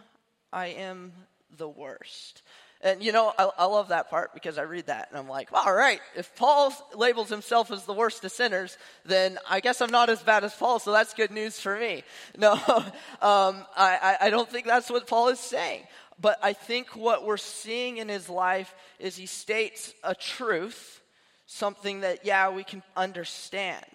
I 0.52 0.68
am 0.68 1.14
the 1.58 1.68
worst. 1.68 2.42
And 2.84 3.04
you 3.04 3.12
know, 3.12 3.32
I, 3.38 3.50
I, 3.60 3.66
love 3.66 3.90
that 3.90 4.10
part 4.10 4.34
because 4.34 4.58
I 4.58 4.64
read 4.64 4.88
that 4.88 5.10
and 5.10 5.20
I'm 5.20 5.30
like, 5.30 5.50
all 5.54 5.74
right, 5.74 6.00
if 6.16 6.36
Paul 6.36 6.74
labels 6.96 7.30
himself 7.30 7.70
as 7.72 7.86
the 7.86 7.94
worst 7.94 8.24
of 8.26 8.32
sinners, 8.32 8.78
then 9.06 9.38
I 9.48 9.60
guess 9.60 9.82
I'm 9.82 9.92
not 9.92 10.10
as 10.10 10.24
bad 10.24 10.44
as 10.44 10.54
Paul, 10.56 10.80
so 10.80 10.92
that's 10.92 11.14
good 11.14 11.32
news 11.32 11.60
for 11.60 11.78
me. 11.78 12.04
No, 12.38 12.54
um, 13.22 13.66
I, 13.78 14.18
I 14.22 14.30
don't 14.32 14.50
think 14.50 14.66
that's 14.66 14.90
what 14.90 15.06
Paul 15.06 15.28
is 15.28 15.40
saying. 15.40 15.84
But 16.20 16.40
I 16.42 16.54
think 16.54 16.96
what 16.96 17.26
we're 17.26 17.38
seeing 17.38 17.98
in 17.98 18.08
his 18.08 18.30
life 18.30 18.74
is 19.00 19.16
he 19.16 19.26
states 19.26 19.94
a 20.04 20.16
truth, 20.16 21.02
something 21.46 22.02
that, 22.02 22.26
yeah, 22.26 22.50
we 22.50 22.64
can 22.64 22.84
understand 22.96 23.86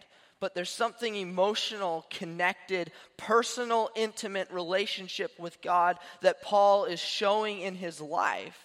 but 0.47 0.55
there's 0.55 0.71
something 0.71 1.17
emotional, 1.17 2.07
connected, 2.09 2.93
personal, 3.17 3.91
intimate 3.97 4.49
relationship 4.53 5.33
with 5.41 5.61
God 5.61 5.99
that 6.21 6.41
Paul 6.41 6.85
is 6.85 7.01
showing 7.01 7.63
in 7.63 7.75
his 7.75 8.01
life 8.01 8.57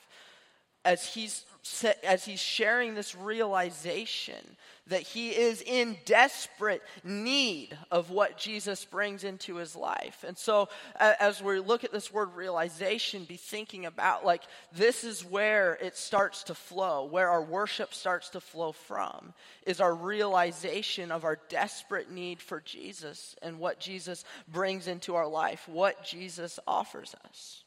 as 0.85 1.03
he's 1.03 1.43
as 2.03 2.25
he's 2.25 2.39
sharing 2.39 2.95
this 2.95 3.15
realization 3.15 4.57
that 4.87 5.01
he 5.01 5.29
is 5.29 5.61
in 5.61 5.95
desperate 6.05 6.81
need 7.03 7.77
of 7.91 8.09
what 8.09 8.37
Jesus 8.37 8.83
brings 8.83 9.23
into 9.23 9.55
his 9.55 9.75
life. 9.75 10.25
And 10.27 10.37
so, 10.37 10.69
as 10.99 11.41
we 11.41 11.59
look 11.59 11.83
at 11.83 11.91
this 11.91 12.11
word 12.11 12.35
realization, 12.35 13.23
be 13.23 13.37
thinking 13.37 13.85
about 13.85 14.25
like 14.25 14.41
this 14.73 15.03
is 15.03 15.23
where 15.23 15.77
it 15.81 15.95
starts 15.95 16.43
to 16.43 16.55
flow, 16.55 17.05
where 17.05 17.29
our 17.29 17.43
worship 17.43 17.93
starts 17.93 18.29
to 18.29 18.41
flow 18.41 18.71
from, 18.71 19.33
is 19.65 19.79
our 19.79 19.93
realization 19.93 21.11
of 21.11 21.23
our 21.23 21.39
desperate 21.47 22.11
need 22.11 22.41
for 22.41 22.59
Jesus 22.61 23.35
and 23.41 23.59
what 23.59 23.79
Jesus 23.79 24.25
brings 24.47 24.87
into 24.87 25.15
our 25.15 25.27
life, 25.27 25.69
what 25.69 26.03
Jesus 26.03 26.59
offers 26.67 27.15
us. 27.29 27.63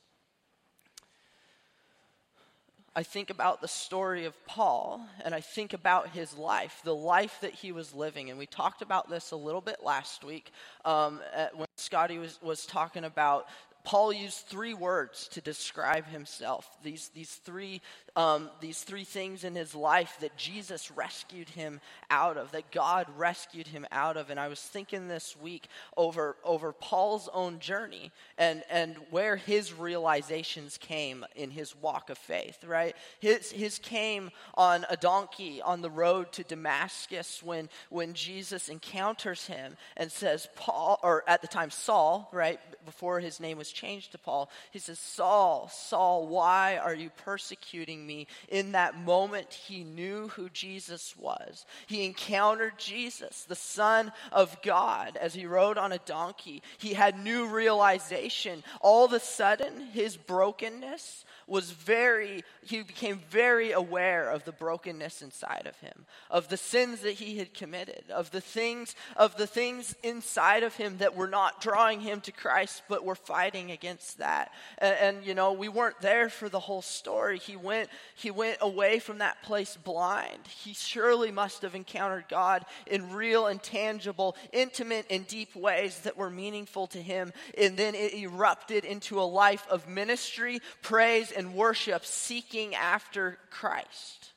I 2.96 3.02
think 3.02 3.30
about 3.30 3.60
the 3.60 3.68
story 3.68 4.24
of 4.24 4.46
Paul 4.46 5.00
and 5.24 5.34
I 5.34 5.40
think 5.40 5.72
about 5.72 6.10
his 6.10 6.36
life, 6.36 6.80
the 6.84 6.94
life 6.94 7.38
that 7.40 7.52
he 7.52 7.72
was 7.72 7.92
living. 7.92 8.30
And 8.30 8.38
we 8.38 8.46
talked 8.46 8.82
about 8.82 9.10
this 9.10 9.32
a 9.32 9.36
little 9.36 9.60
bit 9.60 9.82
last 9.82 10.22
week 10.22 10.52
um, 10.84 11.20
when 11.54 11.66
Scotty 11.76 12.18
was, 12.18 12.38
was 12.40 12.66
talking 12.66 13.04
about 13.04 13.46
Paul 13.84 14.12
used 14.14 14.46
three 14.46 14.72
words 14.72 15.28
to 15.32 15.42
describe 15.42 16.06
himself. 16.06 16.68
These, 16.82 17.10
these, 17.14 17.34
three, 17.34 17.82
um, 18.16 18.48
these 18.60 18.82
three 18.82 19.04
things 19.04 19.42
in 19.42 19.54
his 19.54 19.74
life 19.74 20.16
that 20.20 20.36
Jesus 20.36 20.90
rescued 20.90 21.48
him 21.48 21.80
out 22.10 22.36
of, 22.36 22.52
that 22.52 22.70
God 22.70 23.06
rescued 23.16 23.66
him 23.66 23.86
out 23.90 24.16
of. 24.16 24.30
And 24.30 24.38
I 24.38 24.48
was 24.48 24.60
thinking 24.60 25.08
this 25.08 25.36
week 25.36 25.66
over, 25.96 26.36
over 26.44 26.72
Paul's 26.72 27.28
own 27.32 27.58
journey 27.58 28.12
and, 28.38 28.62
and 28.70 28.96
where 29.10 29.36
his 29.36 29.72
realizations 29.72 30.78
came 30.78 31.24
in 31.34 31.50
his 31.50 31.74
walk 31.76 32.08
of 32.08 32.18
faith, 32.18 32.62
right? 32.64 32.94
His, 33.18 33.50
his 33.50 33.78
came 33.80 34.30
on 34.54 34.86
a 34.88 34.96
donkey 34.96 35.60
on 35.60 35.82
the 35.82 35.90
road 35.90 36.30
to 36.32 36.44
Damascus 36.44 37.42
when, 37.42 37.68
when 37.90 38.14
Jesus 38.14 38.68
encounters 38.68 39.46
him 39.46 39.76
and 39.96 40.10
says, 40.10 40.48
Paul, 40.54 41.00
or 41.02 41.24
at 41.26 41.42
the 41.42 41.48
time 41.48 41.70
Saul, 41.70 42.28
right, 42.32 42.60
before 42.84 43.18
his 43.18 43.40
name 43.40 43.58
was 43.58 43.72
changed 43.72 44.12
to 44.12 44.18
Paul, 44.18 44.50
he 44.70 44.78
says, 44.78 45.00
Saul, 45.00 45.68
Saul, 45.72 46.28
why 46.28 46.76
are 46.76 46.94
you 46.94 47.10
persecuting 47.24 48.03
me? 48.06 48.26
In 48.48 48.72
that 48.72 48.98
moment, 48.98 49.52
he 49.52 49.84
knew 49.84 50.28
who 50.28 50.48
Jesus 50.50 51.16
was. 51.16 51.66
He 51.86 52.04
encountered 52.04 52.78
Jesus, 52.78 53.44
the 53.44 53.54
Son 53.54 54.12
of 54.32 54.60
God, 54.62 55.16
as 55.16 55.34
he 55.34 55.46
rode 55.46 55.78
on 55.78 55.92
a 55.92 55.98
donkey. 55.98 56.62
He 56.78 56.94
had 56.94 57.18
new 57.18 57.46
realization. 57.46 58.62
All 58.80 59.04
of 59.04 59.12
a 59.12 59.20
sudden, 59.20 59.80
his 59.92 60.16
brokenness, 60.16 61.24
was 61.46 61.70
very, 61.70 62.42
he 62.62 62.82
became 62.82 63.20
very 63.30 63.72
aware 63.72 64.30
of 64.30 64.44
the 64.44 64.52
brokenness 64.52 65.22
inside 65.22 65.66
of 65.66 65.78
him, 65.80 66.06
of 66.30 66.48
the 66.48 66.56
sins 66.56 67.00
that 67.00 67.12
he 67.12 67.38
had 67.38 67.52
committed, 67.52 68.04
of 68.10 68.30
the 68.30 68.40
things, 68.40 68.94
of 69.16 69.36
the 69.36 69.46
things 69.46 69.94
inside 70.02 70.62
of 70.62 70.74
him 70.76 70.98
that 70.98 71.14
were 71.14 71.28
not 71.28 71.60
drawing 71.60 72.00
him 72.00 72.20
to 72.22 72.32
Christ, 72.32 72.82
but 72.88 73.04
were 73.04 73.14
fighting 73.14 73.70
against 73.70 74.18
that. 74.18 74.52
And, 74.78 74.96
and 75.00 75.26
you 75.26 75.34
know, 75.34 75.52
we 75.52 75.68
weren't 75.68 76.00
there 76.00 76.28
for 76.28 76.48
the 76.48 76.60
whole 76.60 76.82
story. 76.82 77.38
He 77.38 77.56
went, 77.56 77.90
he 78.14 78.30
went 78.30 78.58
away 78.60 78.98
from 78.98 79.18
that 79.18 79.42
place 79.42 79.76
blind. 79.76 80.46
He 80.46 80.74
surely 80.74 81.30
must 81.30 81.62
have 81.62 81.74
encountered 81.74 82.24
God 82.28 82.64
in 82.86 83.12
real 83.12 83.46
and 83.46 83.62
tangible, 83.62 84.36
intimate 84.52 85.06
and 85.10 85.26
deep 85.26 85.54
ways 85.56 86.00
that 86.00 86.16
were 86.16 86.30
meaningful 86.30 86.86
to 86.88 87.02
him. 87.02 87.32
And 87.58 87.76
then 87.76 87.94
it 87.94 88.14
erupted 88.14 88.84
into 88.84 89.20
a 89.20 89.22
life 89.22 89.66
of 89.68 89.88
ministry, 89.88 90.60
praise, 90.82 91.32
and 91.32 91.54
worship 91.54 92.04
seeking 92.04 92.74
after 92.74 93.38
Christ. 93.50 94.32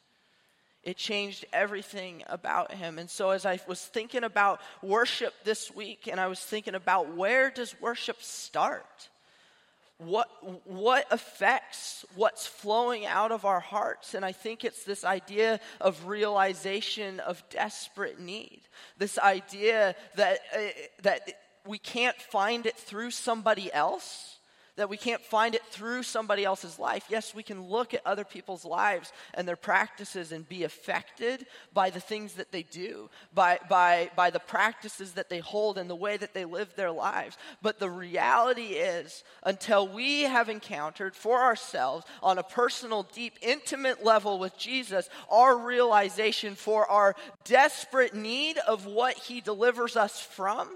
It 0.88 0.96
changed 0.96 1.46
everything 1.52 2.24
about 2.28 2.72
him. 2.74 2.98
And 2.98 3.10
so 3.10 3.32
as 3.32 3.46
I 3.46 3.60
was 3.68 3.82
thinking 3.82 4.24
about 4.24 4.62
worship 4.82 5.34
this 5.44 5.70
week 5.76 6.08
and 6.10 6.18
I 6.18 6.28
was 6.28 6.40
thinking 6.40 6.76
about 6.76 7.14
where 7.14 7.52
does 7.52 7.76
worship 7.82 8.22
start? 8.22 9.10
What, 10.00 10.30
what 10.66 11.08
affects 11.10 12.06
what's 12.16 12.46
flowing 12.46 13.06
out 13.08 13.32
of 13.32 13.46
our 13.46 13.60
hearts? 13.60 14.14
And 14.14 14.24
I 14.24 14.32
think 14.32 14.64
it's 14.64 14.84
this 14.84 15.04
idea 15.04 15.60
of 15.82 16.06
realization 16.06 17.20
of 17.20 17.44
desperate 17.50 18.20
need. 18.20 18.62
This 18.98 19.18
idea 19.18 19.96
that, 20.16 20.40
uh, 20.56 20.60
that 21.02 21.22
we 21.66 21.80
can't 21.80 22.20
find 22.22 22.68
it 22.68 22.78
through 22.78 23.12
somebody 23.12 23.74
else 23.74 24.37
that 24.78 24.90
we 24.90 24.96
can't 24.96 25.22
find 25.22 25.56
it 25.56 25.66
through 25.66 26.04
somebody 26.04 26.46
else's 26.46 26.80
life. 26.80 27.06
Yes, 27.10 27.36
we 27.36 27.44
can 27.44 27.64
look 27.64 27.94
at 27.94 28.06
other 28.06 28.24
people's 28.24 28.64
lives 28.64 29.12
and 29.34 29.48
their 29.48 29.56
practices 29.56 30.32
and 30.32 30.48
be 30.48 30.64
affected 30.64 31.46
by 31.74 31.90
the 31.90 32.00
things 32.00 32.34
that 32.36 32.52
they 32.52 32.64
do, 32.64 33.10
by, 33.34 33.60
by, 33.68 34.10
by 34.16 34.30
the 34.30 34.40
practices 34.40 35.14
that 35.14 35.30
they 35.30 35.40
hold 35.40 35.78
and 35.78 35.90
the 35.90 35.96
way 35.96 36.16
that 36.16 36.34
they 36.34 36.46
live 36.46 36.74
their 36.76 36.92
lives. 36.92 37.38
But 37.62 37.80
the 37.80 37.90
reality 37.90 38.76
is, 38.76 39.24
until 39.44 39.88
we 39.88 40.22
have 40.22 40.48
encountered 40.48 41.16
for 41.16 41.42
ourselves 41.42 42.06
on 42.22 42.38
a 42.38 42.44
personal, 42.44 43.04
deep, 43.14 43.34
intimate 43.42 44.06
level 44.06 44.38
with 44.38 44.58
Jesus, 44.58 45.10
our 45.30 45.58
realization 45.58 46.54
for 46.56 46.90
our 46.90 47.16
desperate 47.44 48.14
need 48.14 48.58
of 48.60 48.86
what 48.86 49.16
he 49.18 49.42
delivers 49.42 49.98
us 49.98 50.22
from 50.22 50.70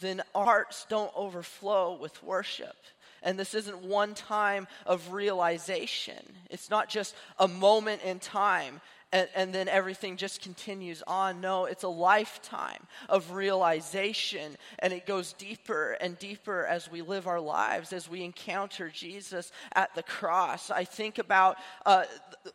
then 0.00 0.22
hearts 0.34 0.86
don't 0.88 1.12
overflow 1.14 1.94
with 1.94 2.22
worship. 2.22 2.76
And 3.22 3.38
this 3.38 3.54
isn't 3.54 3.82
one 3.82 4.14
time 4.14 4.66
of 4.86 5.12
realization. 5.12 6.24
It's 6.48 6.70
not 6.70 6.88
just 6.88 7.14
a 7.38 7.46
moment 7.46 8.02
in 8.02 8.18
time 8.18 8.80
and, 9.12 9.28
and, 9.34 9.52
then 9.52 9.68
everything 9.68 10.16
just 10.16 10.40
continues 10.40 11.02
on. 11.06 11.40
No, 11.40 11.64
it's 11.64 11.82
a 11.82 11.88
lifetime 11.88 12.86
of 13.08 13.32
realization, 13.32 14.56
and 14.78 14.92
it 14.92 15.04
goes 15.04 15.32
deeper 15.32 15.96
and 16.00 16.18
deeper 16.18 16.64
as 16.64 16.90
we 16.90 17.02
live 17.02 17.26
our 17.26 17.40
lives, 17.40 17.92
as 17.92 18.08
we 18.08 18.22
encounter 18.22 18.88
Jesus 18.88 19.50
at 19.72 19.94
the 19.94 20.02
cross. 20.04 20.70
I 20.70 20.84
think 20.84 21.18
about, 21.18 21.56
uh, 21.84 22.04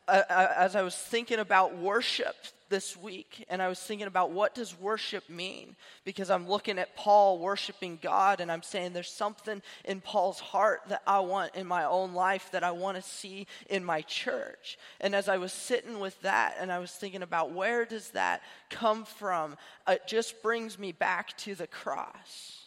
uh, 0.07 0.21
uh 0.29 0.53
as 0.55 0.75
I 0.75 0.81
was 0.81 0.95
thinking 0.95 1.39
about 1.39 1.77
worship 1.77 2.35
this 2.69 2.98
week 2.98 3.45
and 3.50 3.62
I 3.62 3.67
was 3.67 3.79
thinking 3.79 4.07
about 4.07 4.31
what 4.31 4.55
does 4.55 4.79
worship 4.79 5.29
mean? 5.29 5.75
Because 6.03 6.29
I'm 6.29 6.48
looking 6.48 6.79
at 6.79 6.95
Paul 6.95 7.39
worshiping 7.39 8.00
God 8.01 8.39
and 8.39 8.51
I'm 8.51 8.63
saying 8.63 8.93
there's 8.93 9.10
something 9.10 9.62
in 9.84 10.01
Paul's 10.01 10.39
heart 10.39 10.81
that 10.89 11.01
I 11.05 11.19
want 11.19 11.55
in 11.55 11.67
my 11.67 11.86
own 11.86 12.13
life 12.13 12.50
that 12.51 12.63
I 12.63 12.72
want 12.72 12.98
to 12.98 13.03
see 13.03 13.48
in 13.69 13.84
my 13.84 14.01
church. 14.01 14.77
And 15.00 15.15
as 15.15 15.29
I 15.29 15.38
was 15.38 15.53
sitting 15.53 16.00
with 16.00 16.19
that 16.22 16.55
and 16.60 16.72
I 16.72 16.79
was 16.79 16.91
thinking 16.91 17.22
about 17.22 17.51
where 17.51 17.86
does 17.86 18.10
that 18.12 18.41
come 18.69 19.05
from? 19.05 19.57
It 19.88 20.07
just 20.07 20.41
brings 20.41 20.79
me 20.79 20.91
back 20.91 21.38
to 21.39 21.55
the 21.55 21.67
cross. 21.67 22.65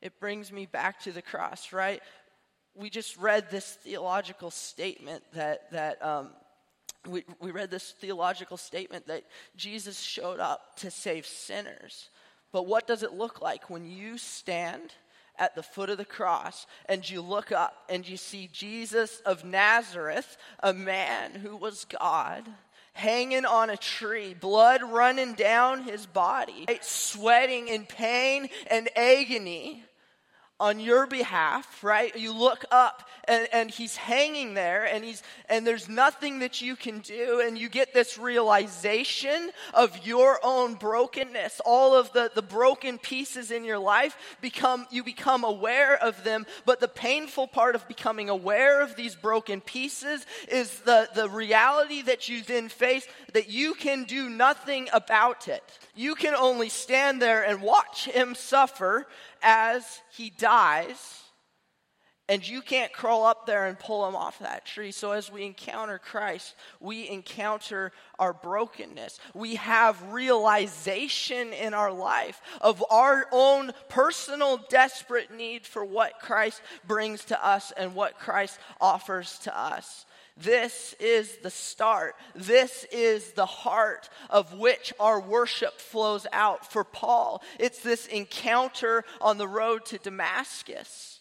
It 0.00 0.20
brings 0.20 0.52
me 0.52 0.66
back 0.66 1.00
to 1.02 1.12
the 1.12 1.22
cross, 1.22 1.72
right? 1.72 2.02
We 2.74 2.90
just 2.90 3.16
read 3.16 3.50
this 3.50 3.78
theological 3.82 4.50
statement 4.50 5.24
that 5.32 5.70
that 5.72 6.04
um, 6.04 6.28
we, 7.06 7.24
we 7.40 7.50
read 7.50 7.70
this 7.70 7.92
theological 8.00 8.56
statement 8.56 9.06
that 9.06 9.24
Jesus 9.56 10.00
showed 10.00 10.40
up 10.40 10.76
to 10.78 10.90
save 10.90 11.26
sinners. 11.26 12.10
But 12.52 12.66
what 12.66 12.86
does 12.86 13.02
it 13.02 13.12
look 13.12 13.40
like 13.40 13.70
when 13.70 13.84
you 13.84 14.18
stand 14.18 14.94
at 15.38 15.54
the 15.54 15.62
foot 15.62 15.90
of 15.90 15.98
the 15.98 16.04
cross 16.04 16.66
and 16.86 17.08
you 17.08 17.20
look 17.20 17.52
up 17.52 17.84
and 17.88 18.08
you 18.08 18.16
see 18.16 18.48
Jesus 18.52 19.20
of 19.20 19.44
Nazareth, 19.44 20.36
a 20.60 20.72
man 20.72 21.32
who 21.32 21.56
was 21.56 21.84
God? 21.84 22.48
hanging 22.94 23.44
on 23.44 23.70
a 23.70 23.76
tree, 23.76 24.34
blood 24.34 24.82
running 24.82 25.34
down 25.34 25.84
his 25.84 26.04
body, 26.04 26.66
sweating 26.80 27.68
in 27.68 27.86
pain 27.86 28.48
and 28.68 28.88
agony 28.96 29.84
on 30.60 30.80
your 30.80 31.06
behalf, 31.06 31.84
right? 31.84 32.16
You 32.16 32.32
look 32.32 32.64
up 32.70 33.08
and, 33.28 33.48
and 33.52 33.70
he's 33.70 33.94
hanging 33.96 34.54
there 34.54 34.84
and 34.84 35.04
he's 35.04 35.22
and 35.48 35.66
there's 35.66 35.88
nothing 35.88 36.40
that 36.40 36.60
you 36.60 36.76
can 36.76 36.98
do, 37.00 37.42
and 37.44 37.56
you 37.56 37.68
get 37.68 37.94
this 37.94 38.18
realization 38.18 39.50
of 39.72 40.06
your 40.06 40.40
own 40.42 40.74
brokenness. 40.74 41.60
All 41.64 41.94
of 41.94 42.12
the, 42.12 42.30
the 42.34 42.42
broken 42.42 42.98
pieces 42.98 43.50
in 43.50 43.64
your 43.64 43.78
life 43.78 44.16
become 44.40 44.86
you 44.90 45.04
become 45.04 45.44
aware 45.44 45.96
of 46.02 46.24
them, 46.24 46.44
but 46.64 46.80
the 46.80 46.88
painful 46.88 47.46
part 47.46 47.74
of 47.74 47.86
becoming 47.86 48.28
aware 48.28 48.82
of 48.82 48.96
these 48.96 49.14
broken 49.14 49.60
pieces 49.60 50.26
is 50.48 50.80
the, 50.80 51.08
the 51.14 51.28
reality 51.28 52.02
that 52.02 52.28
you 52.28 52.42
then 52.42 52.68
face 52.68 53.06
that 53.32 53.48
you 53.48 53.74
can 53.74 54.04
do 54.04 54.28
nothing 54.28 54.88
about 54.92 55.48
it. 55.48 55.62
You 55.94 56.14
can 56.14 56.34
only 56.34 56.68
stand 56.68 57.22
there 57.22 57.44
and 57.44 57.62
watch 57.62 58.06
him 58.06 58.34
suffer 58.34 59.06
as 59.42 60.00
he 60.10 60.30
dies, 60.30 61.22
and 62.28 62.46
you 62.46 62.60
can't 62.60 62.92
crawl 62.92 63.24
up 63.24 63.46
there 63.46 63.66
and 63.66 63.78
pull 63.78 64.06
him 64.06 64.14
off 64.14 64.38
that 64.40 64.66
tree. 64.66 64.92
So, 64.92 65.12
as 65.12 65.32
we 65.32 65.46
encounter 65.46 65.98
Christ, 65.98 66.54
we 66.78 67.08
encounter 67.08 67.90
our 68.18 68.34
brokenness. 68.34 69.18
We 69.34 69.54
have 69.54 70.12
realization 70.12 71.54
in 71.54 71.72
our 71.72 71.90
life 71.90 72.42
of 72.60 72.84
our 72.90 73.26
own 73.32 73.72
personal 73.88 74.60
desperate 74.68 75.34
need 75.34 75.66
for 75.66 75.84
what 75.84 76.20
Christ 76.20 76.60
brings 76.86 77.24
to 77.26 77.46
us 77.46 77.72
and 77.76 77.94
what 77.94 78.18
Christ 78.18 78.58
offers 78.78 79.38
to 79.40 79.58
us. 79.58 80.04
This 80.40 80.94
is 81.00 81.38
the 81.38 81.50
start. 81.50 82.14
This 82.34 82.86
is 82.92 83.32
the 83.32 83.46
heart 83.46 84.08
of 84.30 84.54
which 84.54 84.92
our 85.00 85.20
worship 85.20 85.80
flows 85.80 86.26
out. 86.32 86.70
For 86.70 86.84
Paul, 86.84 87.42
it's 87.58 87.80
this 87.80 88.06
encounter 88.06 89.04
on 89.20 89.38
the 89.38 89.48
road 89.48 89.84
to 89.86 89.98
Damascus 89.98 91.20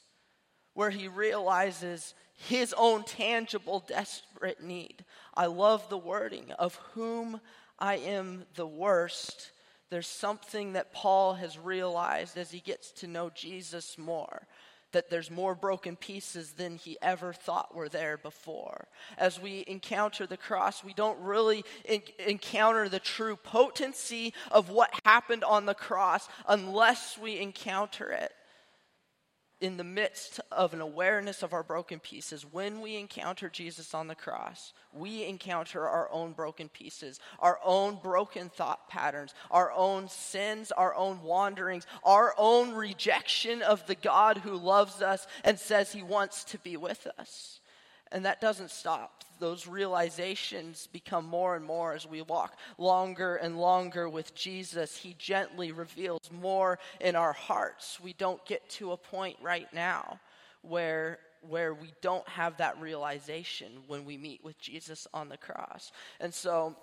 where 0.76 0.92
he 0.92 1.08
realizes 1.08 2.14
his 2.36 2.74
own 2.78 3.04
tangible, 3.04 3.84
desperate 3.88 4.62
need. 4.62 5.04
I 5.34 5.48
love 5.48 5.90
the 5.90 5.98
wording 5.98 6.52
of 6.60 6.76
whom 6.94 7.42
I 7.80 7.96
am 7.96 8.46
the 8.54 8.68
worst. 8.68 9.52
There's 9.90 10.06
something 10.06 10.74
that 10.74 10.94
Paul 10.94 11.34
has 11.34 11.58
realized 11.58 12.38
as 12.38 12.52
he 12.52 12.60
gets 12.60 12.92
to 12.92 13.08
know 13.08 13.32
Jesus 13.32 13.98
more 13.98 14.46
that 14.92 15.10
there's 15.10 15.30
more 15.30 15.56
broken 15.56 15.96
pieces 15.96 16.54
than 16.54 16.78
he 16.78 16.98
ever 17.02 17.34
thought 17.34 17.76
were 17.76 17.90
there 17.90 18.18
before. 18.18 18.88
As 19.18 19.40
we 19.40 19.64
encounter 19.68 20.26
the 20.26 20.38
cross, 20.38 20.84
we 20.84 20.94
don't 20.94 21.20
really 21.20 21.64
in- 21.86 22.02
encounter 22.26 22.88
the 22.88 23.00
true 23.00 23.36
potency 23.36 24.34
of 24.52 24.70
what 24.70 24.90
happened 25.06 25.44
on 25.44 25.66
the 25.66 25.74
cross 25.74 26.28
unless 26.48 27.18
we 27.18 27.40
encounter 27.40 28.10
it. 28.10 28.32
In 29.60 29.78
the 29.78 29.84
midst 29.84 30.40
of 30.52 30.74
an 30.74 30.82
awareness 30.82 31.42
of 31.42 31.52
our 31.52 31.64
broken 31.64 32.00
pieces, 32.00 32.46
when 32.46 32.80
we 32.82 32.96
encounter 32.96 33.50
Jesus 33.50 33.94
on 33.94 34.08
the 34.08 34.16
cross, 34.16 34.74
we 34.94 35.26
encounter 35.26 35.88
our 35.88 36.12
own 36.12 36.34
broken 36.34 36.70
pieces, 36.70 37.20
our 37.40 37.60
own 37.64 37.98
broken 38.02 38.50
thought 38.50 38.88
patterns, 38.88 39.34
our 39.50 39.72
own 39.72 40.10
sins, 40.10 40.72
our 40.72 40.94
own 40.94 41.24
wanderings, 41.24 41.88
our 42.04 42.36
own 42.38 42.74
rejection 42.74 43.62
of 43.64 43.86
the 43.88 43.96
God 43.96 44.38
who 44.38 44.56
loves 44.56 45.02
us 45.02 45.26
and 45.44 45.60
says 45.60 45.92
he 45.92 46.04
wants 46.04 46.44
to 46.46 46.60
be 46.60 46.78
with 46.78 47.08
us. 47.18 47.60
And 48.12 48.26
that 48.26 48.42
doesn't 48.42 48.72
stop. 48.72 49.24
Those 49.40 49.68
realizations 49.68 50.88
become 50.92 51.26
more 51.26 51.56
and 51.56 51.64
more 51.64 51.94
as 51.94 52.08
we 52.08 52.22
walk 52.24 52.58
longer 52.78 53.36
and 53.36 53.60
longer 53.60 54.10
with 54.10 54.34
Jesus. 54.34 54.98
He 54.98 55.16
gently 55.20 55.72
reveals 55.72 56.32
more 56.32 56.80
in 57.00 57.16
our 57.16 57.34
hearts. 57.34 58.00
We 58.00 58.14
don't 58.14 58.44
get 58.46 58.68
to 58.72 58.94
a 58.94 58.98
point 58.98 59.38
right 59.42 59.72
now 59.74 60.20
where 60.62 61.20
where 61.42 61.74
we 61.74 61.94
don't 62.02 62.28
have 62.28 62.58
that 62.58 62.80
realization 62.82 63.68
when 63.88 64.06
we 64.06 64.18
meet 64.18 64.44
with 64.44 64.60
Jesus 64.60 65.08
on 65.14 65.30
the 65.30 65.38
cross. 65.38 65.92
And 66.20 66.34
so 66.34 66.76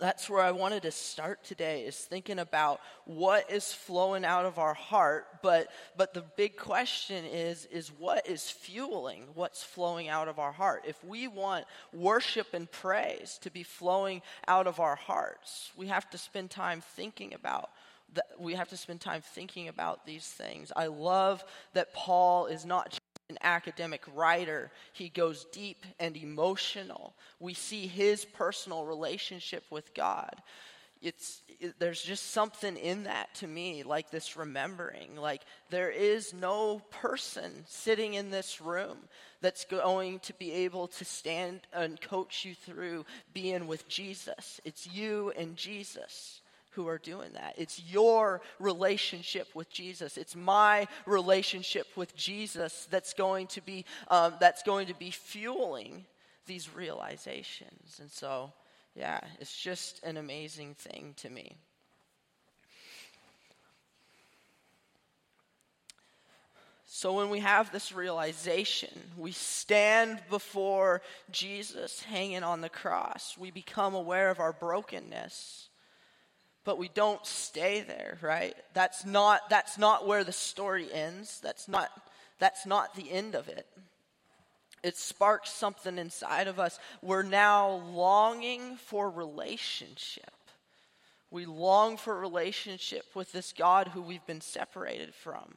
that's 0.00 0.28
where 0.28 0.42
I 0.42 0.50
wanted 0.50 0.82
to 0.82 0.90
start 0.90 1.44
today 1.44 1.84
is 1.84 1.96
thinking 1.96 2.38
about 2.38 2.80
what 3.04 3.50
is 3.50 3.72
flowing 3.72 4.24
out 4.24 4.44
of 4.44 4.58
our 4.58 4.74
heart 4.74 5.26
but 5.42 5.68
but 5.96 6.14
the 6.14 6.24
big 6.36 6.56
question 6.56 7.24
is 7.24 7.66
is 7.66 7.88
what 7.98 8.28
is 8.28 8.50
fueling 8.50 9.24
what's 9.34 9.62
flowing 9.62 10.08
out 10.08 10.28
of 10.28 10.38
our 10.38 10.52
heart? 10.52 10.84
If 10.86 11.02
we 11.04 11.28
want 11.28 11.66
worship 11.92 12.54
and 12.54 12.70
praise 12.70 13.38
to 13.42 13.50
be 13.50 13.62
flowing 13.62 14.22
out 14.48 14.66
of 14.66 14.80
our 14.80 14.96
hearts 14.96 15.70
we 15.76 15.86
have 15.86 16.08
to 16.10 16.18
spend 16.18 16.50
time 16.50 16.80
thinking 16.80 17.34
about 17.34 17.70
that 18.14 18.26
we 18.38 18.54
have 18.54 18.68
to 18.68 18.76
spend 18.76 19.00
time 19.00 19.22
thinking 19.22 19.68
about 19.68 20.06
these 20.06 20.26
things. 20.26 20.72
I 20.74 20.86
love 20.86 21.44
that 21.72 21.94
Paul 21.94 22.46
is 22.46 22.64
not 22.64 22.98
an 23.34 23.38
academic 23.42 24.02
writer, 24.14 24.70
he 24.92 25.08
goes 25.08 25.46
deep 25.46 25.84
and 25.98 26.16
emotional. 26.16 27.14
We 27.40 27.54
see 27.54 27.88
his 27.88 28.24
personal 28.24 28.84
relationship 28.84 29.64
with 29.70 29.92
God. 29.94 30.40
It's, 31.02 31.42
it, 31.60 31.74
there's 31.80 32.00
just 32.00 32.30
something 32.30 32.76
in 32.76 33.04
that 33.04 33.34
to 33.36 33.48
me, 33.48 33.82
like 33.82 34.10
this 34.10 34.36
remembering. 34.36 35.16
Like, 35.16 35.42
there 35.68 35.90
is 35.90 36.32
no 36.32 36.80
person 36.90 37.64
sitting 37.66 38.14
in 38.14 38.30
this 38.30 38.60
room 38.60 38.98
that's 39.40 39.64
going 39.64 40.20
to 40.20 40.32
be 40.34 40.52
able 40.52 40.86
to 40.86 41.04
stand 41.04 41.62
and 41.72 42.00
coach 42.00 42.44
you 42.44 42.54
through 42.54 43.04
being 43.34 43.66
with 43.66 43.88
Jesus. 43.88 44.60
It's 44.64 44.86
you 44.86 45.32
and 45.36 45.56
Jesus 45.56 46.40
who 46.74 46.88
are 46.88 46.98
doing 46.98 47.30
that. 47.34 47.54
It's 47.56 47.82
your 47.82 48.40
relationship 48.58 49.48
with 49.54 49.70
Jesus. 49.70 50.16
It's 50.16 50.36
my 50.36 50.86
relationship 51.06 51.86
with 51.96 52.14
Jesus 52.16 52.86
that's 52.90 53.14
going 53.14 53.46
to 53.48 53.60
be 53.60 53.84
um, 54.08 54.34
that's 54.40 54.62
going 54.62 54.88
to 54.88 54.94
be 54.94 55.10
fueling 55.10 56.04
these 56.46 56.74
realizations. 56.74 57.98
And 58.00 58.10
so, 58.10 58.52
yeah, 58.94 59.20
it's 59.40 59.56
just 59.56 60.02
an 60.04 60.16
amazing 60.16 60.74
thing 60.74 61.14
to 61.18 61.30
me. 61.30 61.56
So, 66.86 67.12
when 67.12 67.28
we 67.28 67.40
have 67.40 67.72
this 67.72 67.92
realization, 67.92 68.88
we 69.16 69.32
stand 69.32 70.20
before 70.30 71.02
Jesus 71.30 72.02
hanging 72.02 72.44
on 72.44 72.60
the 72.60 72.68
cross. 72.68 73.36
We 73.36 73.50
become 73.50 73.94
aware 73.94 74.30
of 74.30 74.38
our 74.38 74.52
brokenness 74.52 75.68
but 76.64 76.78
we 76.78 76.88
don't 76.88 77.24
stay 77.26 77.82
there 77.82 78.18
right? 78.20 78.56
That's 78.72 79.04
not 79.04 79.48
that's 79.50 79.78
not 79.78 80.06
where 80.06 80.24
the 80.24 80.32
story 80.32 80.88
ends. 80.92 81.40
That's 81.40 81.68
not 81.68 81.90
that's 82.38 82.66
not 82.66 82.94
the 82.94 83.10
end 83.10 83.34
of 83.34 83.48
it. 83.48 83.66
It 84.82 84.96
sparks 84.96 85.50
something 85.50 85.96
inside 85.96 86.46
of 86.46 86.60
us. 86.60 86.78
We're 87.00 87.22
now 87.22 87.82
longing 87.94 88.76
for 88.76 89.08
relationship. 89.08 90.30
We 91.30 91.46
long 91.46 91.96
for 91.96 92.18
relationship 92.18 93.06
with 93.14 93.32
this 93.32 93.52
god 93.56 93.88
who 93.88 94.02
we've 94.02 94.26
been 94.26 94.42
separated 94.42 95.14
from 95.14 95.56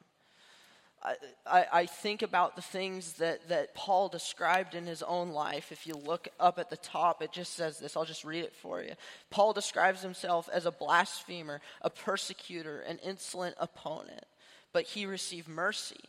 I, 1.03 1.65
I, 1.71 1.85
think 1.85 2.21
about 2.21 2.55
the 2.55 2.61
things 2.61 3.13
that, 3.13 3.47
that 3.49 3.75
Paul 3.75 4.09
described 4.09 4.73
in 4.73 4.85
his 4.85 5.03
own 5.03 5.29
life. 5.29 5.71
If 5.71 5.85
you 5.85 5.93
look 5.95 6.27
up 6.39 6.57
at 6.59 6.69
the 6.69 6.77
top, 6.77 7.21
it 7.21 7.31
just 7.31 7.53
says 7.53 7.77
this. 7.77 7.95
I'll 7.95 8.03
just 8.03 8.25
read 8.25 8.43
it 8.43 8.55
for 8.55 8.81
you. 8.81 8.93
Paul 9.29 9.53
describes 9.53 10.01
himself 10.01 10.49
as 10.51 10.65
a 10.65 10.71
blasphemer, 10.71 11.61
a 11.81 11.89
persecutor, 11.89 12.79
an 12.81 12.99
insolent 13.05 13.55
opponent, 13.60 14.25
but 14.73 14.86
he 14.86 15.05
received 15.05 15.47
mercy. 15.47 15.99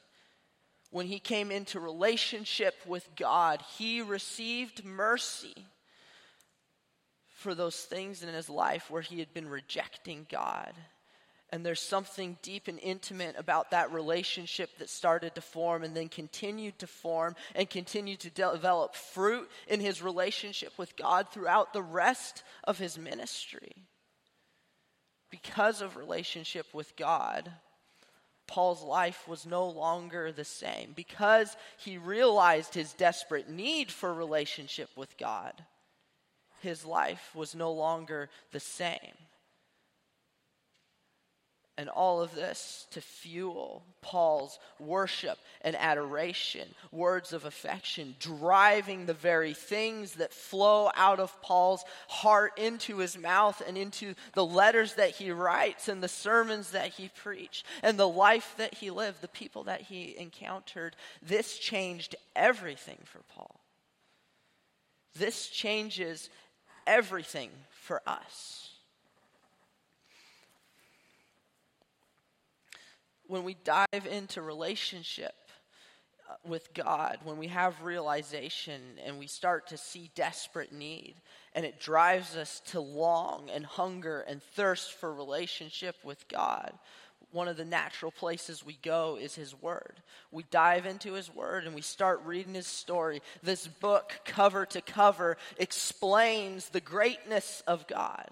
When 0.90 1.07
he 1.07 1.18
came 1.18 1.51
into 1.51 1.81
relationship 1.81 2.74
with 2.87 3.09
God, 3.14 3.62
he 3.77 4.01
received 4.01 4.85
mercy 4.85 5.66
for 7.29 7.55
those 7.55 7.77
things 7.77 8.22
in 8.22 8.31
his 8.31 8.48
life 8.48 8.90
where 8.90 9.03
he 9.03 9.18
had 9.18 9.35
been 9.35 9.48
rejecting 9.48 10.27
God 10.31 10.72
and 11.51 11.65
there's 11.65 11.81
something 11.81 12.37
deep 12.43 12.69
and 12.69 12.79
intimate 12.81 13.37
about 13.39 13.71
that 13.71 13.93
relationship 13.93 14.71
that 14.79 14.91
started 14.91 15.35
to 15.35 15.41
form 15.41 15.83
and 15.83 15.97
then 15.97 16.09
continued 16.09 16.79
to 16.79 16.87
form 16.87 17.35
and 17.55 17.71
continued 17.71 18.21
to 18.21 18.31
de- 18.31 18.53
develop 18.53 18.95
fruit 18.95 19.49
in 19.67 19.81
his 19.81 20.03
relationship 20.03 20.73
with 20.77 20.97
God 20.97 21.29
throughout 21.31 21.73
the 21.73 21.83
rest 21.83 22.43
of 22.65 22.79
his 22.79 22.99
ministry. 22.99 23.73
Because 25.31 25.81
of 25.81 25.97
relationship 25.97 26.67
with 26.75 26.95
God, 26.97 27.51
Paul's 28.47 28.83
life 28.83 29.29
was 29.29 29.47
no 29.47 29.69
longer 29.69 30.33
the 30.33 30.45
same. 30.45 30.93
Because 30.95 31.57
he 31.79 31.99
realized 31.99 32.75
his 32.75 32.93
desperate 32.95 33.49
need 33.49 33.91
for 33.91 34.13
relationship 34.13 34.91
with 34.97 35.17
God, 35.19 35.53
his 36.61 36.85
life 36.85 37.31
was 37.35 37.55
no 37.55 37.73
longer 37.73 38.29
the 38.53 38.61
same. 38.61 38.99
And 41.79 41.88
all 41.88 42.21
of 42.21 42.35
this 42.35 42.88
to 42.91 43.01
fuel 43.01 43.85
Paul's 44.03 44.59
worship 44.81 45.38
and 45.62 45.77
adoration, 45.77 46.75
words 46.91 47.33
of 47.33 47.45
affection, 47.45 48.17
driving 48.19 49.07
the 49.07 49.14
very 49.14 49.55
things 49.55 50.14
that 50.14 50.33
flow 50.33 50.91
out 50.97 51.21
of 51.21 51.41
Paul's 51.41 51.85
heart 52.09 52.59
into 52.59 52.99
his 52.99 53.17
mouth 53.17 53.62
and 53.64 53.79
into 53.79 54.14
the 54.35 54.45
letters 54.45 54.95
that 54.95 55.11
he 55.11 55.31
writes 55.31 55.88
and 55.88 56.03
the 56.03 56.09
sermons 56.09 56.73
that 56.73 56.88
he 56.88 57.11
preached 57.14 57.64
and 57.85 57.97
the 57.97 58.09
life 58.09 58.55
that 58.59 58.75
he 58.75 58.91
lived, 58.91 59.21
the 59.21 59.29
people 59.29 59.62
that 59.62 59.83
he 59.83 60.17
encountered. 60.19 60.97
This 61.23 61.57
changed 61.59 62.17
everything 62.35 62.99
for 63.05 63.21
Paul. 63.33 63.61
This 65.17 65.47
changes 65.47 66.29
everything 66.88 67.51
for 67.71 68.03
us. 68.05 68.67
When 73.29 73.45
we 73.45 73.55
dive 73.62 74.07
into 74.11 74.43
relationship 74.43 75.35
uh, 76.29 76.35
with 76.47 76.75
God, 76.75 77.19
when 77.25 77.37
we 77.37 77.47
have 77.49 77.83
realization 77.83 78.81
and 79.05 79.19
we 79.19 79.27
start 79.27 79.69
to 79.69 79.77
see 79.77 80.11
desperate 80.14 80.73
need, 80.73 81.14
and 81.55 81.64
it 81.64 81.79
drives 81.79 82.37
us 82.37 82.61
to 82.67 82.81
long 82.81 83.49
and 83.53 83.64
hunger 83.64 84.23
and 84.23 84.43
thirst 84.43 84.95
for 84.95 85.12
relationship 85.14 85.97
with 86.03 86.27
God, 86.29 86.73
one 87.31 87.49
of 87.49 87.59
the 87.59 87.64
natural 87.64 88.11
places 88.11 88.64
we 88.64 88.79
go 88.83 89.19
is 89.21 89.35
His 89.35 89.55
Word. 89.55 90.01
We 90.33 90.45
dive 90.51 90.87
into 90.87 91.12
His 91.12 91.33
Word 91.33 91.67
and 91.67 91.75
we 91.75 91.83
start 91.83 92.23
reading 92.25 92.55
His 92.55 92.67
story. 92.67 93.21
This 93.43 93.67
book, 93.67 94.21
cover 94.25 94.64
to 94.67 94.81
cover, 94.81 95.37
explains 95.59 96.71
the 96.71 96.81
greatness 96.81 97.62
of 97.67 97.87
God 97.87 98.31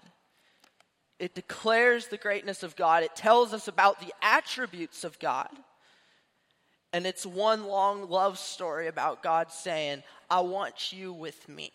it 1.19 1.33
declares 1.33 2.07
the 2.07 2.17
greatness 2.17 2.63
of 2.63 2.75
God. 2.75 3.03
It 3.03 3.15
tells 3.15 3.53
us 3.53 3.67
about 3.67 3.99
the 3.99 4.13
attributes 4.21 5.03
of 5.03 5.17
God. 5.19 5.49
And 6.93 7.05
it's 7.05 7.25
one 7.25 7.65
long 7.65 8.09
love 8.09 8.39
story 8.39 8.87
about 8.87 9.23
God 9.23 9.51
saying, 9.51 10.03
I 10.29 10.41
want 10.41 10.93
you 10.93 11.11
with 11.11 11.47
me. 11.49 11.71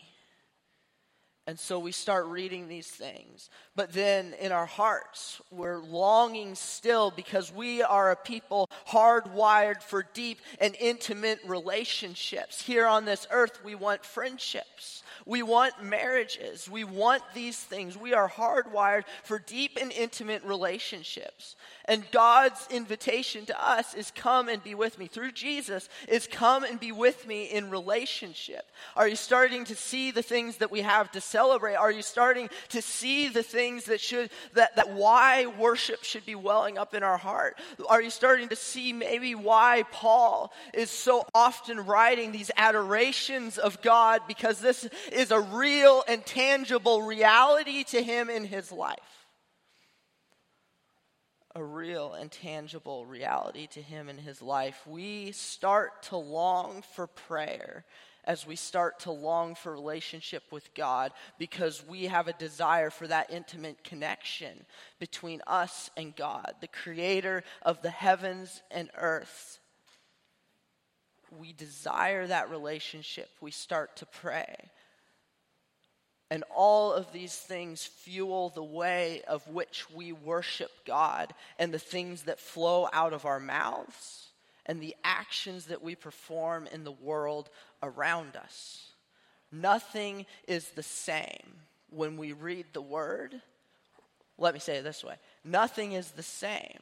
And 1.48 1.58
so 1.58 1.80
we 1.80 1.90
start 1.90 2.26
reading 2.26 2.68
these 2.68 2.86
things. 2.86 3.50
But 3.74 3.92
then 3.92 4.32
in 4.40 4.52
our 4.52 4.66
hearts, 4.66 5.40
we're 5.50 5.80
longing 5.80 6.54
still 6.54 7.10
because 7.10 7.52
we 7.52 7.82
are 7.82 8.12
a 8.12 8.16
people 8.16 8.70
hardwired 8.88 9.82
for 9.82 10.06
deep 10.14 10.38
and 10.60 10.76
intimate 10.78 11.40
relationships. 11.44 12.62
Here 12.62 12.86
on 12.86 13.04
this 13.04 13.26
earth, 13.32 13.58
we 13.64 13.74
want 13.74 14.04
friendships. 14.04 15.02
We 15.26 15.42
want 15.42 15.82
marriages. 15.82 16.68
We 16.68 16.84
want 16.84 17.22
these 17.34 17.58
things. 17.58 17.96
We 17.96 18.14
are 18.14 18.28
hardwired 18.28 19.04
for 19.24 19.38
deep 19.38 19.78
and 19.80 19.92
intimate 19.92 20.42
relationships. 20.44 21.56
And 21.86 22.08
God's 22.12 22.66
invitation 22.70 23.46
to 23.46 23.64
us 23.64 23.94
is 23.94 24.12
come 24.14 24.48
and 24.48 24.62
be 24.62 24.74
with 24.74 24.98
me. 24.98 25.06
Through 25.06 25.32
Jesus, 25.32 25.88
is 26.08 26.28
come 26.28 26.64
and 26.64 26.78
be 26.78 26.92
with 26.92 27.26
me 27.26 27.44
in 27.46 27.70
relationship. 27.70 28.70
Are 28.94 29.08
you 29.08 29.16
starting 29.16 29.64
to 29.64 29.74
see 29.74 30.10
the 30.10 30.22
things 30.22 30.58
that 30.58 30.70
we 30.70 30.82
have 30.82 31.10
to 31.12 31.20
celebrate? 31.20 31.74
Are 31.74 31.90
you 31.90 32.02
starting 32.02 32.48
to 32.70 32.80
see 32.82 33.28
the 33.28 33.42
things 33.42 33.84
that 33.86 34.00
should, 34.00 34.30
that, 34.54 34.76
that 34.76 34.90
why 34.90 35.46
worship 35.46 36.04
should 36.04 36.24
be 36.24 36.34
welling 36.34 36.78
up 36.78 36.94
in 36.94 37.02
our 37.02 37.16
heart? 37.16 37.58
Are 37.88 38.00
you 38.00 38.10
starting 38.10 38.48
to 38.50 38.56
see 38.56 38.92
maybe 38.92 39.34
why 39.34 39.84
Paul 39.90 40.52
is 40.72 40.90
so 40.90 41.26
often 41.34 41.80
writing 41.80 42.30
these 42.30 42.50
adorations 42.56 43.58
of 43.58 43.82
God 43.82 44.22
because 44.28 44.60
this 44.60 44.88
is 45.10 45.30
a 45.30 45.40
real 45.40 46.04
and 46.06 46.24
tangible 46.24 47.02
reality 47.02 47.82
to 47.84 48.02
him 48.02 48.30
in 48.30 48.44
his 48.44 48.70
life? 48.70 49.21
A 51.54 51.62
real 51.62 52.14
and 52.14 52.30
tangible 52.30 53.06
reality 53.06 53.66
to 53.68 53.82
him 53.82 54.08
in 54.08 54.18
his 54.18 54.40
life, 54.42 54.80
we 54.86 55.32
start 55.32 56.02
to 56.04 56.16
long 56.16 56.82
for 56.94 57.06
prayer 57.06 57.84
as 58.24 58.46
we 58.46 58.56
start 58.56 59.00
to 59.00 59.10
long 59.10 59.54
for 59.54 59.72
relationship 59.72 60.44
with 60.50 60.72
God 60.74 61.12
because 61.38 61.84
we 61.86 62.04
have 62.04 62.28
a 62.28 62.32
desire 62.34 62.90
for 62.90 63.06
that 63.08 63.30
intimate 63.32 63.82
connection 63.82 64.64
between 64.98 65.42
us 65.46 65.90
and 65.96 66.14
God, 66.14 66.54
the 66.60 66.68
creator 66.68 67.42
of 67.62 67.82
the 67.82 67.90
heavens 67.90 68.62
and 68.70 68.90
earth. 68.96 69.58
We 71.36 71.52
desire 71.52 72.26
that 72.26 72.50
relationship. 72.50 73.28
We 73.40 73.50
start 73.50 73.96
to 73.96 74.06
pray. 74.06 74.70
And 76.32 76.44
all 76.48 76.94
of 76.94 77.12
these 77.12 77.36
things 77.36 77.84
fuel 77.84 78.48
the 78.48 78.64
way 78.64 79.20
of 79.28 79.46
which 79.48 79.90
we 79.90 80.12
worship 80.12 80.70
God 80.86 81.34
and 81.58 81.74
the 81.74 81.78
things 81.78 82.22
that 82.22 82.40
flow 82.40 82.88
out 82.90 83.12
of 83.12 83.26
our 83.26 83.38
mouths 83.38 84.28
and 84.64 84.80
the 84.80 84.96
actions 85.04 85.66
that 85.66 85.82
we 85.82 85.94
perform 85.94 86.66
in 86.72 86.84
the 86.84 86.90
world 86.90 87.50
around 87.82 88.34
us. 88.34 88.92
Nothing 89.52 90.24
is 90.48 90.70
the 90.70 90.82
same 90.82 91.52
when 91.90 92.16
we 92.16 92.32
read 92.32 92.64
the 92.72 92.80
word. 92.80 93.34
Let 94.38 94.54
me 94.54 94.60
say 94.60 94.78
it 94.78 94.84
this 94.84 95.04
way 95.04 95.16
nothing 95.44 95.92
is 95.92 96.12
the 96.12 96.22
same 96.22 96.78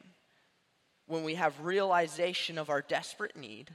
when 1.07 1.25
we 1.25 1.35
have 1.35 1.59
realization 1.59 2.57
of 2.57 2.69
our 2.69 2.81
desperate 2.81 3.35
need 3.35 3.69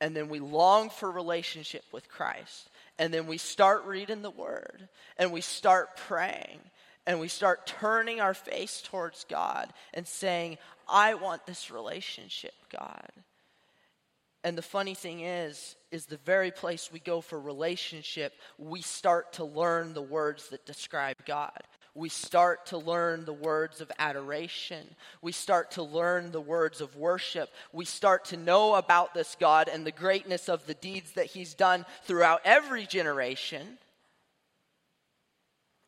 and 0.00 0.16
then 0.16 0.30
we 0.30 0.40
long 0.40 0.88
for 0.88 1.10
relationship 1.10 1.84
with 1.92 2.08
Christ 2.08 2.70
and 2.98 3.12
then 3.12 3.26
we 3.26 3.38
start 3.38 3.84
reading 3.84 4.22
the 4.22 4.30
word 4.30 4.88
and 5.18 5.32
we 5.32 5.40
start 5.40 5.96
praying 5.96 6.60
and 7.06 7.20
we 7.20 7.28
start 7.28 7.66
turning 7.66 8.20
our 8.20 8.34
face 8.34 8.82
towards 8.82 9.24
God 9.24 9.72
and 9.94 10.06
saying, 10.06 10.58
I 10.88 11.14
want 11.14 11.46
this 11.46 11.70
relationship, 11.70 12.54
God. 12.70 13.10
And 14.42 14.56
the 14.56 14.62
funny 14.62 14.94
thing 14.94 15.20
is, 15.20 15.76
is 15.90 16.06
the 16.06 16.18
very 16.18 16.50
place 16.50 16.90
we 16.92 17.00
go 17.00 17.20
for 17.20 17.38
relationship, 17.38 18.32
we 18.58 18.80
start 18.80 19.32
to 19.34 19.44
learn 19.44 19.92
the 19.92 20.02
words 20.02 20.48
that 20.50 20.66
describe 20.66 21.16
God 21.26 21.60
we 21.96 22.10
start 22.10 22.66
to 22.66 22.78
learn 22.78 23.24
the 23.24 23.32
words 23.32 23.80
of 23.80 23.90
adoration. 23.98 24.86
We 25.22 25.32
start 25.32 25.72
to 25.72 25.82
learn 25.82 26.30
the 26.30 26.40
words 26.40 26.82
of 26.82 26.94
worship. 26.94 27.50
We 27.72 27.86
start 27.86 28.26
to 28.26 28.36
know 28.36 28.74
about 28.74 29.14
this 29.14 29.34
God 29.40 29.68
and 29.72 29.86
the 29.86 29.92
greatness 29.92 30.50
of 30.50 30.66
the 30.66 30.74
deeds 30.74 31.12
that 31.12 31.26
He's 31.26 31.54
done 31.54 31.86
throughout 32.04 32.42
every 32.44 32.84
generation. 32.84 33.78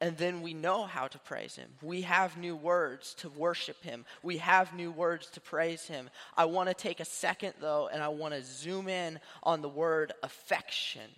And 0.00 0.16
then 0.16 0.40
we 0.40 0.54
know 0.54 0.86
how 0.86 1.08
to 1.08 1.18
praise 1.18 1.56
Him. 1.56 1.68
We 1.82 2.02
have 2.02 2.38
new 2.38 2.56
words 2.56 3.12
to 3.14 3.28
worship 3.28 3.82
Him. 3.82 4.06
We 4.22 4.38
have 4.38 4.72
new 4.72 4.90
words 4.90 5.26
to 5.32 5.40
praise 5.42 5.84
Him. 5.86 6.08
I 6.36 6.46
want 6.46 6.70
to 6.70 6.74
take 6.74 7.00
a 7.00 7.04
second, 7.04 7.52
though, 7.60 7.90
and 7.92 8.02
I 8.02 8.08
want 8.08 8.32
to 8.32 8.42
zoom 8.42 8.88
in 8.88 9.20
on 9.42 9.60
the 9.60 9.68
word 9.68 10.12
affection. 10.22 11.10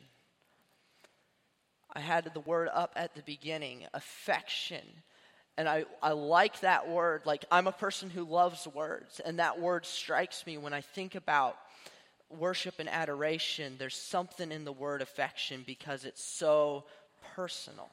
I 1.92 2.00
had 2.00 2.30
the 2.32 2.40
word 2.40 2.68
up 2.72 2.92
at 2.96 3.14
the 3.14 3.22
beginning 3.22 3.86
affection. 3.94 4.84
And 5.56 5.68
I, 5.68 5.84
I 6.02 6.12
like 6.12 6.60
that 6.60 6.88
word. 6.88 7.22
Like, 7.26 7.44
I'm 7.50 7.66
a 7.66 7.72
person 7.72 8.10
who 8.10 8.24
loves 8.24 8.66
words, 8.66 9.20
and 9.20 9.38
that 9.38 9.60
word 9.60 9.84
strikes 9.84 10.46
me 10.46 10.56
when 10.56 10.72
I 10.72 10.80
think 10.80 11.14
about 11.14 11.56
worship 12.30 12.76
and 12.78 12.88
adoration. 12.88 13.74
There's 13.78 13.96
something 13.96 14.52
in 14.52 14.64
the 14.64 14.72
word 14.72 15.02
affection 15.02 15.64
because 15.66 16.04
it's 16.04 16.24
so 16.24 16.84
personal. 17.34 17.90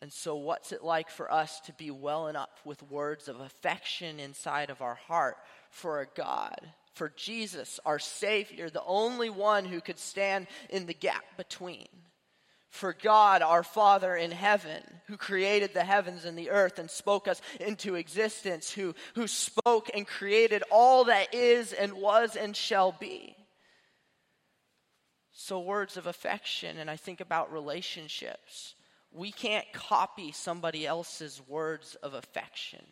And 0.00 0.12
so, 0.12 0.34
what's 0.34 0.72
it 0.72 0.82
like 0.82 1.08
for 1.08 1.32
us 1.32 1.60
to 1.60 1.72
be 1.74 1.90
welling 1.90 2.36
up 2.36 2.58
with 2.64 2.82
words 2.90 3.28
of 3.28 3.40
affection 3.40 4.18
inside 4.18 4.68
of 4.68 4.82
our 4.82 4.96
heart 4.96 5.36
for 5.70 6.00
a 6.00 6.06
God, 6.06 6.60
for 6.94 7.12
Jesus, 7.16 7.78
our 7.86 8.00
Savior, 8.00 8.68
the 8.68 8.84
only 8.84 9.30
one 9.30 9.64
who 9.64 9.80
could 9.80 10.00
stand 10.00 10.48
in 10.70 10.86
the 10.86 10.94
gap 10.94 11.24
between? 11.36 11.86
For 12.72 12.94
God, 12.94 13.42
our 13.42 13.62
Father 13.62 14.16
in 14.16 14.30
heaven, 14.30 14.82
who 15.06 15.18
created 15.18 15.74
the 15.74 15.84
heavens 15.84 16.24
and 16.24 16.38
the 16.38 16.48
earth 16.48 16.78
and 16.78 16.90
spoke 16.90 17.28
us 17.28 17.42
into 17.60 17.96
existence, 17.96 18.72
who, 18.72 18.94
who 19.14 19.26
spoke 19.26 19.90
and 19.92 20.06
created 20.06 20.64
all 20.70 21.04
that 21.04 21.34
is 21.34 21.74
and 21.74 21.92
was 21.92 22.34
and 22.34 22.56
shall 22.56 22.90
be. 22.90 23.36
So, 25.32 25.60
words 25.60 25.98
of 25.98 26.06
affection, 26.06 26.78
and 26.78 26.90
I 26.90 26.96
think 26.96 27.20
about 27.20 27.52
relationships. 27.52 28.74
We 29.12 29.32
can't 29.32 29.70
copy 29.74 30.32
somebody 30.32 30.86
else's 30.86 31.42
words 31.46 31.94
of 31.96 32.14
affection. 32.14 32.84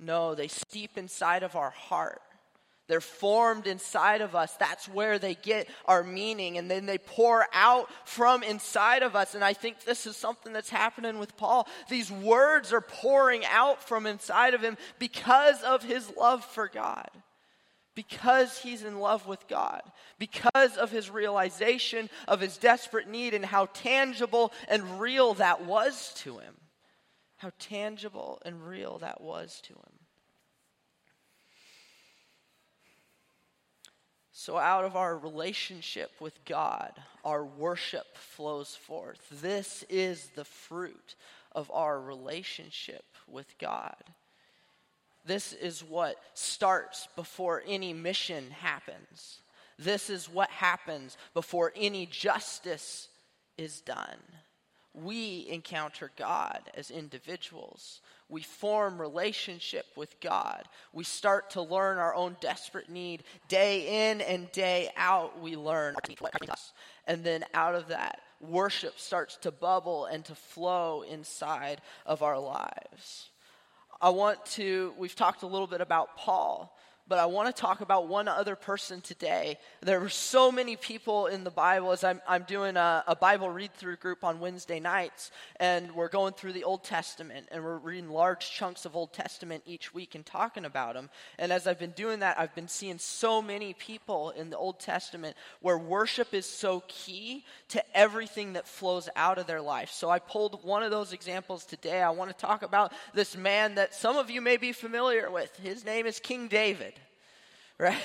No, 0.00 0.34
they 0.34 0.48
steep 0.48 0.98
inside 0.98 1.44
of 1.44 1.54
our 1.54 1.70
heart. 1.70 2.22
They're 2.90 3.00
formed 3.00 3.68
inside 3.68 4.20
of 4.20 4.34
us. 4.34 4.52
That's 4.54 4.88
where 4.88 5.20
they 5.20 5.36
get 5.36 5.68
our 5.84 6.02
meaning. 6.02 6.58
And 6.58 6.68
then 6.68 6.86
they 6.86 6.98
pour 6.98 7.46
out 7.52 7.88
from 8.04 8.42
inside 8.42 9.04
of 9.04 9.14
us. 9.14 9.36
And 9.36 9.44
I 9.44 9.52
think 9.52 9.84
this 9.84 10.06
is 10.06 10.16
something 10.16 10.52
that's 10.52 10.70
happening 10.70 11.20
with 11.20 11.36
Paul. 11.36 11.68
These 11.88 12.10
words 12.10 12.72
are 12.72 12.80
pouring 12.80 13.44
out 13.46 13.80
from 13.80 14.06
inside 14.06 14.54
of 14.54 14.60
him 14.60 14.76
because 14.98 15.62
of 15.62 15.84
his 15.84 16.10
love 16.16 16.44
for 16.44 16.66
God. 16.66 17.08
Because 17.94 18.58
he's 18.58 18.82
in 18.82 18.98
love 18.98 19.28
with 19.28 19.46
God, 19.46 19.82
because 20.18 20.76
of 20.76 20.90
his 20.90 21.10
realization 21.10 22.10
of 22.26 22.40
his 22.40 22.56
desperate 22.56 23.08
need 23.08 23.34
and 23.34 23.44
how 23.44 23.66
tangible 23.66 24.52
and 24.68 25.00
real 25.00 25.34
that 25.34 25.64
was 25.64 26.12
to 26.18 26.38
him. 26.38 26.56
How 27.36 27.52
tangible 27.60 28.42
and 28.44 28.66
real 28.66 28.98
that 28.98 29.20
was 29.20 29.60
to 29.62 29.74
him. 29.74 29.99
So, 34.42 34.56
out 34.56 34.86
of 34.86 34.96
our 34.96 35.18
relationship 35.18 36.12
with 36.18 36.42
God, 36.46 36.92
our 37.26 37.44
worship 37.44 38.16
flows 38.16 38.74
forth. 38.74 39.20
This 39.30 39.84
is 39.90 40.30
the 40.34 40.46
fruit 40.46 41.14
of 41.52 41.70
our 41.70 42.00
relationship 42.00 43.04
with 43.28 43.58
God. 43.58 43.96
This 45.26 45.52
is 45.52 45.84
what 45.84 46.16
starts 46.32 47.06
before 47.16 47.62
any 47.66 47.92
mission 47.92 48.50
happens. 48.50 49.40
This 49.78 50.08
is 50.08 50.26
what 50.26 50.48
happens 50.48 51.18
before 51.34 51.74
any 51.76 52.06
justice 52.06 53.08
is 53.58 53.82
done. 53.82 54.16
We 54.94 55.46
encounter 55.50 56.10
God 56.16 56.62
as 56.74 56.90
individuals 56.90 58.00
we 58.30 58.42
form 58.42 59.00
relationship 59.00 59.86
with 59.96 60.18
God. 60.20 60.62
We 60.92 61.04
start 61.04 61.50
to 61.50 61.62
learn 61.62 61.98
our 61.98 62.14
own 62.14 62.36
desperate 62.40 62.88
need. 62.88 63.24
Day 63.48 64.10
in 64.10 64.20
and 64.20 64.50
day 64.52 64.90
out, 64.96 65.40
we 65.40 65.56
learn. 65.56 65.96
And 67.06 67.24
then 67.24 67.44
out 67.52 67.74
of 67.74 67.88
that, 67.88 68.20
worship 68.40 68.98
starts 68.98 69.36
to 69.38 69.50
bubble 69.50 70.06
and 70.06 70.24
to 70.26 70.34
flow 70.34 71.02
inside 71.02 71.80
of 72.06 72.22
our 72.22 72.38
lives. 72.38 73.30
I 74.00 74.10
want 74.10 74.44
to, 74.46 74.94
we've 74.96 75.16
talked 75.16 75.42
a 75.42 75.46
little 75.46 75.66
bit 75.66 75.80
about 75.80 76.16
Paul 76.16 76.74
but 77.10 77.18
I 77.18 77.26
want 77.26 77.54
to 77.54 77.60
talk 77.60 77.80
about 77.80 78.06
one 78.06 78.28
other 78.28 78.54
person 78.54 79.00
today. 79.00 79.58
There 79.80 80.00
are 80.00 80.08
so 80.08 80.52
many 80.52 80.76
people 80.76 81.26
in 81.26 81.42
the 81.42 81.50
Bible 81.50 81.90
as 81.90 82.04
I'm, 82.04 82.22
I'm 82.26 82.44
doing 82.44 82.76
a, 82.76 83.02
a 83.04 83.16
Bible 83.16 83.50
read 83.50 83.74
through 83.74 83.96
group 83.96 84.22
on 84.22 84.38
Wednesday 84.38 84.78
nights, 84.78 85.32
and 85.56 85.90
we're 85.96 86.08
going 86.08 86.34
through 86.34 86.52
the 86.52 86.62
Old 86.62 86.84
Testament, 86.84 87.48
and 87.50 87.64
we're 87.64 87.78
reading 87.78 88.10
large 88.10 88.52
chunks 88.52 88.84
of 88.84 88.94
Old 88.94 89.12
Testament 89.12 89.64
each 89.66 89.92
week 89.92 90.14
and 90.14 90.24
talking 90.24 90.64
about 90.64 90.94
them. 90.94 91.10
And 91.36 91.50
as 91.50 91.66
I've 91.66 91.80
been 91.80 91.90
doing 91.90 92.20
that, 92.20 92.38
I've 92.38 92.54
been 92.54 92.68
seeing 92.68 92.98
so 92.98 93.42
many 93.42 93.74
people 93.74 94.30
in 94.30 94.50
the 94.50 94.56
Old 94.56 94.78
Testament 94.78 95.36
where 95.60 95.76
worship 95.76 96.32
is 96.32 96.46
so 96.46 96.84
key 96.86 97.44
to 97.70 97.82
everything 97.92 98.52
that 98.52 98.68
flows 98.68 99.08
out 99.16 99.38
of 99.38 99.48
their 99.48 99.60
life. 99.60 99.90
So 99.90 100.10
I 100.10 100.20
pulled 100.20 100.62
one 100.62 100.84
of 100.84 100.92
those 100.92 101.12
examples 101.12 101.64
today. 101.64 102.02
I 102.02 102.10
want 102.10 102.30
to 102.30 102.36
talk 102.36 102.62
about 102.62 102.92
this 103.14 103.36
man 103.36 103.74
that 103.74 103.96
some 103.96 104.16
of 104.16 104.30
you 104.30 104.40
may 104.40 104.58
be 104.58 104.70
familiar 104.70 105.28
with. 105.28 105.56
His 105.56 105.84
name 105.84 106.06
is 106.06 106.20
King 106.20 106.46
David 106.46 106.99
right? 107.80 107.96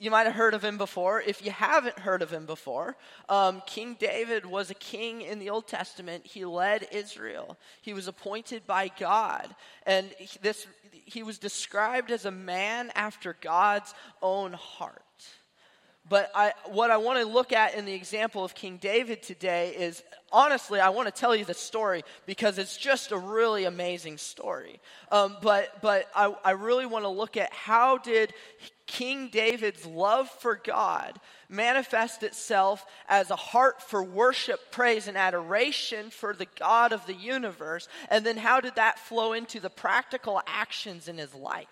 You 0.00 0.10
might 0.10 0.26
have 0.26 0.34
heard 0.34 0.54
of 0.54 0.64
him 0.64 0.78
before. 0.78 1.20
If 1.20 1.44
you 1.44 1.52
haven't 1.52 2.00
heard 2.00 2.20
of 2.20 2.32
him 2.32 2.44
before, 2.44 2.96
um, 3.28 3.62
King 3.66 3.96
David 4.00 4.44
was 4.44 4.68
a 4.68 4.74
king 4.74 5.22
in 5.22 5.38
the 5.38 5.50
Old 5.50 5.68
Testament. 5.68 6.26
He 6.26 6.44
led 6.44 6.88
Israel. 6.90 7.56
He 7.82 7.94
was 7.94 8.08
appointed 8.08 8.66
by 8.66 8.90
God, 8.98 9.54
and 9.86 10.12
this 10.42 10.66
he 10.90 11.22
was 11.22 11.38
described 11.38 12.10
as 12.10 12.24
a 12.24 12.32
man 12.32 12.90
after 12.96 13.36
God's 13.40 13.94
own 14.20 14.54
heart. 14.54 15.05
But 16.08 16.30
I, 16.34 16.52
what 16.66 16.90
I 16.90 16.98
want 16.98 17.18
to 17.18 17.26
look 17.26 17.52
at 17.52 17.74
in 17.74 17.84
the 17.84 17.92
example 17.92 18.44
of 18.44 18.54
King 18.54 18.76
David 18.76 19.22
today 19.22 19.74
is 19.76 20.04
honestly, 20.30 20.78
I 20.78 20.90
want 20.90 21.12
to 21.12 21.20
tell 21.20 21.34
you 21.34 21.44
the 21.44 21.54
story 21.54 22.04
because 22.26 22.58
it's 22.58 22.76
just 22.76 23.10
a 23.10 23.18
really 23.18 23.64
amazing 23.64 24.18
story. 24.18 24.80
Um, 25.10 25.36
but 25.42 25.80
but 25.82 26.08
I, 26.14 26.32
I 26.44 26.52
really 26.52 26.86
want 26.86 27.04
to 27.04 27.08
look 27.08 27.36
at 27.36 27.52
how 27.52 27.98
did 27.98 28.34
King 28.86 29.30
David's 29.32 29.84
love 29.84 30.28
for 30.28 30.60
God 30.62 31.18
manifest 31.48 32.22
itself 32.22 32.86
as 33.08 33.30
a 33.30 33.36
heart 33.36 33.82
for 33.82 34.02
worship, 34.02 34.70
praise, 34.70 35.08
and 35.08 35.16
adoration 35.16 36.10
for 36.10 36.32
the 36.32 36.46
God 36.58 36.92
of 36.92 37.04
the 37.06 37.14
universe? 37.14 37.88
And 38.10 38.24
then 38.24 38.36
how 38.36 38.60
did 38.60 38.76
that 38.76 39.00
flow 39.00 39.32
into 39.32 39.58
the 39.58 39.70
practical 39.70 40.40
actions 40.46 41.08
in 41.08 41.18
his 41.18 41.34
life? 41.34 41.66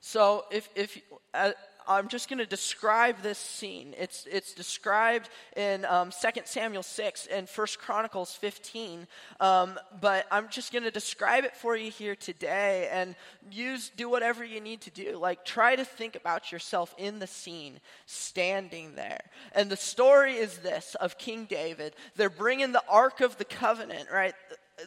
So, 0.00 0.46
if, 0.50 0.68
if 0.74 0.98
uh, 1.34 1.52
I'm 1.90 2.06
just 2.06 2.28
going 2.28 2.38
to 2.38 2.46
describe 2.46 3.20
this 3.20 3.36
scene. 3.36 3.94
It's, 3.98 4.24
it's 4.30 4.54
described 4.54 5.28
in 5.56 5.84
um, 5.86 6.10
2 6.12 6.42
Samuel 6.44 6.84
6 6.84 7.26
and 7.26 7.48
1 7.48 7.66
Chronicles 7.78 8.32
15. 8.34 9.08
Um, 9.40 9.76
but 10.00 10.26
I'm 10.30 10.48
just 10.48 10.72
going 10.72 10.84
to 10.84 10.92
describe 10.92 11.42
it 11.42 11.56
for 11.56 11.76
you 11.76 11.90
here 11.90 12.14
today 12.14 12.88
and 12.92 13.16
use, 13.50 13.90
do 13.96 14.08
whatever 14.08 14.44
you 14.44 14.60
need 14.60 14.82
to 14.82 14.90
do. 14.90 15.18
Like, 15.18 15.44
try 15.44 15.74
to 15.74 15.84
think 15.84 16.14
about 16.14 16.52
yourself 16.52 16.94
in 16.96 17.18
the 17.18 17.26
scene, 17.26 17.80
standing 18.06 18.94
there. 18.94 19.22
And 19.52 19.68
the 19.68 19.76
story 19.76 20.34
is 20.34 20.58
this 20.58 20.94
of 21.00 21.18
King 21.18 21.46
David. 21.46 21.96
They're 22.14 22.30
bringing 22.30 22.70
the 22.70 22.84
Ark 22.88 23.20
of 23.20 23.36
the 23.36 23.44
Covenant, 23.44 24.08
right? 24.12 24.34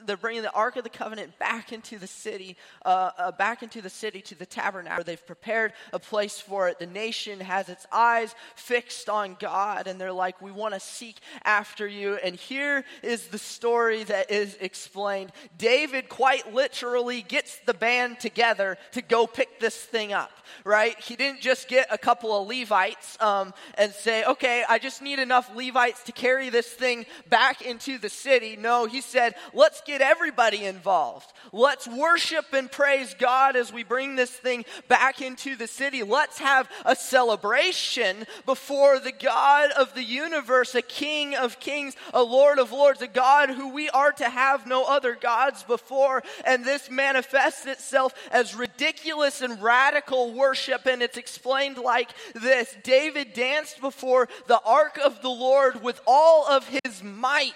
They're 0.05 0.17
bringing 0.17 0.41
the 0.41 0.51
Ark 0.51 0.75
of 0.75 0.83
the 0.83 0.89
Covenant 0.89 1.37
back 1.39 1.71
into 1.71 1.97
the 1.97 2.07
city, 2.07 2.57
uh, 2.85 3.11
uh, 3.17 3.31
back 3.31 3.63
into 3.63 3.81
the 3.81 3.89
city 3.89 4.21
to 4.21 4.35
the 4.35 4.45
tabernacle. 4.45 5.03
They've 5.03 5.25
prepared 5.25 5.73
a 5.91 5.99
place 5.99 6.39
for 6.39 6.67
it. 6.69 6.79
The 6.79 6.85
nation 6.85 7.39
has 7.39 7.69
its 7.69 7.85
eyes 7.91 8.35
fixed 8.55 9.09
on 9.09 9.37
God, 9.39 9.87
and 9.87 9.99
they're 9.99 10.11
like, 10.11 10.41
We 10.41 10.51
want 10.51 10.73
to 10.73 10.79
seek 10.79 11.17
after 11.43 11.87
you. 11.87 12.15
And 12.15 12.35
here 12.35 12.83
is 13.01 13.27
the 13.27 13.37
story 13.37 14.03
that 14.05 14.31
is 14.31 14.57
explained. 14.59 15.31
David 15.57 16.09
quite 16.09 16.53
literally 16.53 17.21
gets 17.21 17.59
the 17.65 17.73
band 17.73 18.19
together 18.19 18.77
to 18.91 19.01
go 19.01 19.27
pick 19.27 19.59
this 19.59 19.75
thing 19.75 20.13
up, 20.13 20.31
right? 20.63 20.99
He 20.99 21.15
didn't 21.15 21.41
just 21.41 21.67
get 21.67 21.87
a 21.91 21.97
couple 21.97 22.35
of 22.35 22.47
Levites 22.47 23.21
um, 23.21 23.53
and 23.75 23.91
say, 23.91 24.23
Okay, 24.25 24.63
I 24.67 24.79
just 24.79 25.01
need 25.01 25.19
enough 25.19 25.53
Levites 25.55 26.03
to 26.03 26.11
carry 26.11 26.49
this 26.49 26.67
thing 26.67 27.05
back 27.29 27.61
into 27.61 27.97
the 27.97 28.09
city. 28.09 28.55
No, 28.55 28.85
he 28.85 29.01
said, 29.01 29.35
Let's 29.53 29.81
get 29.85 30.01
everybody 30.01 30.65
involved. 30.65 31.31
Let's 31.51 31.87
worship 31.87 32.45
and 32.53 32.71
praise 32.71 33.15
God 33.17 33.55
as 33.55 33.71
we 33.71 33.83
bring 33.83 34.15
this 34.15 34.31
thing 34.31 34.65
back 34.87 35.21
into 35.21 35.55
the 35.55 35.67
city. 35.67 36.03
Let's 36.03 36.39
have 36.39 36.69
a 36.85 36.95
celebration 36.95 38.25
before 38.45 38.99
the 38.99 39.11
God 39.11 39.71
of 39.71 39.93
the 39.93 40.03
universe, 40.03 40.75
a 40.75 40.81
King 40.81 41.35
of 41.35 41.59
kings, 41.59 41.95
a 42.13 42.23
Lord 42.23 42.59
of 42.59 42.71
lords, 42.71 43.01
a 43.01 43.07
God 43.07 43.49
who 43.49 43.69
we 43.69 43.89
are 43.89 44.11
to 44.13 44.29
have 44.29 44.67
no 44.67 44.85
other 44.85 45.15
gods 45.15 45.63
before. 45.63 46.23
And 46.45 46.65
this 46.65 46.89
manifests 46.89 47.65
itself 47.65 48.13
as 48.31 48.55
ridiculous 48.55 49.41
and 49.41 49.61
radical 49.61 50.33
worship. 50.33 50.85
And 50.85 51.01
it's 51.01 51.17
explained 51.17 51.77
like 51.77 52.09
this 52.33 52.75
David 52.83 53.33
danced 53.33 53.81
before 53.81 54.29
the 54.47 54.61
ark 54.61 54.99
of 55.03 55.21
the 55.21 55.29
Lord 55.29 55.83
with 55.83 55.99
all 56.07 56.47
of 56.47 56.67
his 56.67 57.03
might 57.03 57.53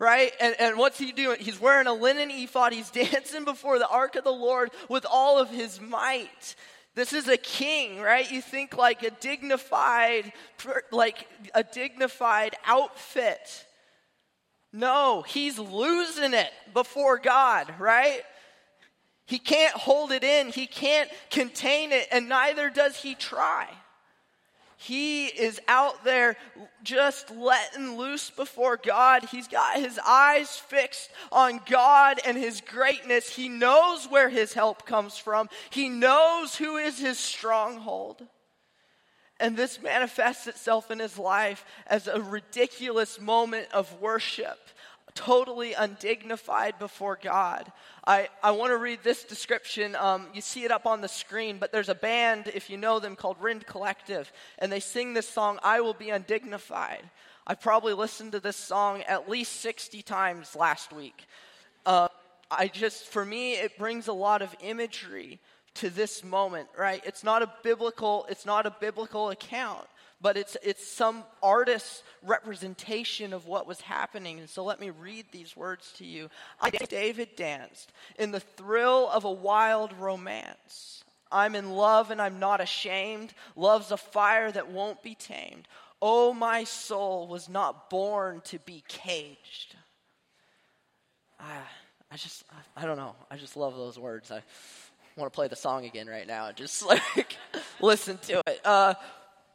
right? 0.00 0.32
And, 0.40 0.56
and 0.58 0.78
what's 0.78 0.98
he 0.98 1.12
doing? 1.12 1.38
He's 1.38 1.60
wearing 1.60 1.86
a 1.86 1.92
linen 1.92 2.30
ephod. 2.32 2.72
He's 2.72 2.90
dancing 2.90 3.44
before 3.44 3.78
the 3.78 3.88
ark 3.88 4.16
of 4.16 4.24
the 4.24 4.32
Lord 4.32 4.72
with 4.88 5.06
all 5.08 5.38
of 5.38 5.50
his 5.50 5.80
might. 5.80 6.56
This 6.96 7.12
is 7.12 7.28
a 7.28 7.36
king, 7.36 8.00
right? 8.00 8.28
You 8.28 8.42
think 8.42 8.76
like 8.76 9.04
a 9.04 9.10
dignified, 9.10 10.32
like 10.90 11.28
a 11.54 11.62
dignified 11.62 12.56
outfit. 12.66 13.66
No, 14.72 15.22
he's 15.22 15.58
losing 15.58 16.34
it 16.34 16.50
before 16.72 17.18
God, 17.18 17.72
right? 17.78 18.22
He 19.26 19.38
can't 19.38 19.74
hold 19.74 20.10
it 20.10 20.24
in, 20.24 20.48
he 20.48 20.66
can't 20.66 21.08
contain 21.30 21.92
it, 21.92 22.08
and 22.10 22.28
neither 22.28 22.70
does 22.70 22.96
he 22.96 23.14
try. 23.14 23.68
He 24.82 25.26
is 25.26 25.60
out 25.68 26.04
there 26.04 26.38
just 26.82 27.30
letting 27.30 27.98
loose 27.98 28.30
before 28.30 28.78
God. 28.78 29.24
He's 29.24 29.46
got 29.46 29.76
his 29.76 30.00
eyes 30.06 30.56
fixed 30.56 31.10
on 31.30 31.60
God 31.68 32.18
and 32.24 32.34
his 32.34 32.62
greatness. 32.62 33.28
He 33.28 33.50
knows 33.50 34.06
where 34.06 34.30
his 34.30 34.54
help 34.54 34.86
comes 34.86 35.18
from, 35.18 35.50
he 35.68 35.90
knows 35.90 36.56
who 36.56 36.78
is 36.78 36.98
his 36.98 37.18
stronghold. 37.18 38.26
And 39.38 39.54
this 39.54 39.82
manifests 39.82 40.46
itself 40.46 40.90
in 40.90 40.98
his 40.98 41.18
life 41.18 41.66
as 41.86 42.06
a 42.06 42.22
ridiculous 42.22 43.20
moment 43.20 43.68
of 43.74 44.00
worship 44.00 44.58
totally 45.14 45.74
undignified 45.74 46.78
before 46.78 47.18
God. 47.22 47.70
I, 48.06 48.28
I 48.42 48.52
want 48.52 48.72
to 48.72 48.76
read 48.76 49.00
this 49.02 49.24
description. 49.24 49.94
Um, 49.96 50.28
you 50.34 50.40
see 50.40 50.64
it 50.64 50.70
up 50.70 50.86
on 50.86 51.00
the 51.00 51.08
screen, 51.08 51.58
but 51.58 51.72
there's 51.72 51.88
a 51.88 51.94
band, 51.94 52.50
if 52.54 52.70
you 52.70 52.76
know 52.76 52.98
them, 52.98 53.16
called 53.16 53.36
Rend 53.40 53.66
Collective, 53.66 54.32
and 54.58 54.70
they 54.70 54.80
sing 54.80 55.14
this 55.14 55.28
song, 55.28 55.58
I 55.62 55.80
Will 55.80 55.94
Be 55.94 56.10
Undignified. 56.10 57.02
I 57.46 57.54
probably 57.54 57.94
listened 57.94 58.32
to 58.32 58.40
this 58.40 58.56
song 58.56 59.02
at 59.02 59.28
least 59.28 59.60
60 59.60 60.02
times 60.02 60.54
last 60.54 60.92
week. 60.92 61.26
Uh, 61.84 62.08
I 62.50 62.68
just, 62.68 63.06
for 63.06 63.24
me, 63.24 63.54
it 63.54 63.78
brings 63.78 64.08
a 64.08 64.12
lot 64.12 64.42
of 64.42 64.54
imagery 64.60 65.38
to 65.74 65.90
this 65.90 66.24
moment, 66.24 66.68
right? 66.76 67.02
It's 67.06 67.24
not 67.24 67.42
a 67.42 67.52
biblical, 67.62 68.26
it's 68.28 68.44
not 68.44 68.66
a 68.66 68.74
biblical 68.80 69.30
account 69.30 69.86
but 70.20 70.36
it's, 70.36 70.56
it's 70.62 70.86
some 70.86 71.24
artist's 71.42 72.02
representation 72.22 73.32
of 73.32 73.46
what 73.46 73.66
was 73.66 73.80
happening. 73.80 74.38
And 74.38 74.48
so 74.48 74.64
let 74.64 74.80
me 74.80 74.90
read 74.90 75.26
these 75.32 75.56
words 75.56 75.92
to 75.98 76.04
you. 76.04 76.28
I, 76.60 76.70
David 76.70 77.36
danced 77.36 77.92
in 78.18 78.30
the 78.30 78.40
thrill 78.40 79.08
of 79.08 79.24
a 79.24 79.30
wild 79.30 79.92
romance. 79.98 81.04
I'm 81.32 81.54
in 81.54 81.70
love 81.70 82.10
and 82.10 82.20
I'm 82.20 82.38
not 82.38 82.60
ashamed. 82.60 83.32
Love's 83.56 83.92
a 83.92 83.96
fire 83.96 84.50
that 84.52 84.70
won't 84.70 85.02
be 85.02 85.14
tamed. 85.14 85.68
Oh, 86.02 86.32
my 86.34 86.64
soul 86.64 87.28
was 87.28 87.48
not 87.48 87.88
born 87.88 88.40
to 88.46 88.58
be 88.60 88.82
caged. 88.88 89.76
I, 91.38 91.56
I 92.10 92.16
just, 92.16 92.44
I, 92.50 92.82
I 92.82 92.86
don't 92.86 92.96
know. 92.96 93.14
I 93.30 93.36
just 93.36 93.56
love 93.56 93.76
those 93.76 93.98
words. 93.98 94.30
I 94.30 94.42
want 95.16 95.32
to 95.32 95.34
play 95.34 95.48
the 95.48 95.56
song 95.56 95.84
again 95.84 96.06
right 96.06 96.26
now 96.26 96.46
and 96.46 96.56
just 96.56 96.84
like 96.86 97.36
listen 97.80 98.18
to 98.18 98.42
it. 98.46 98.60
Uh, 98.64 98.94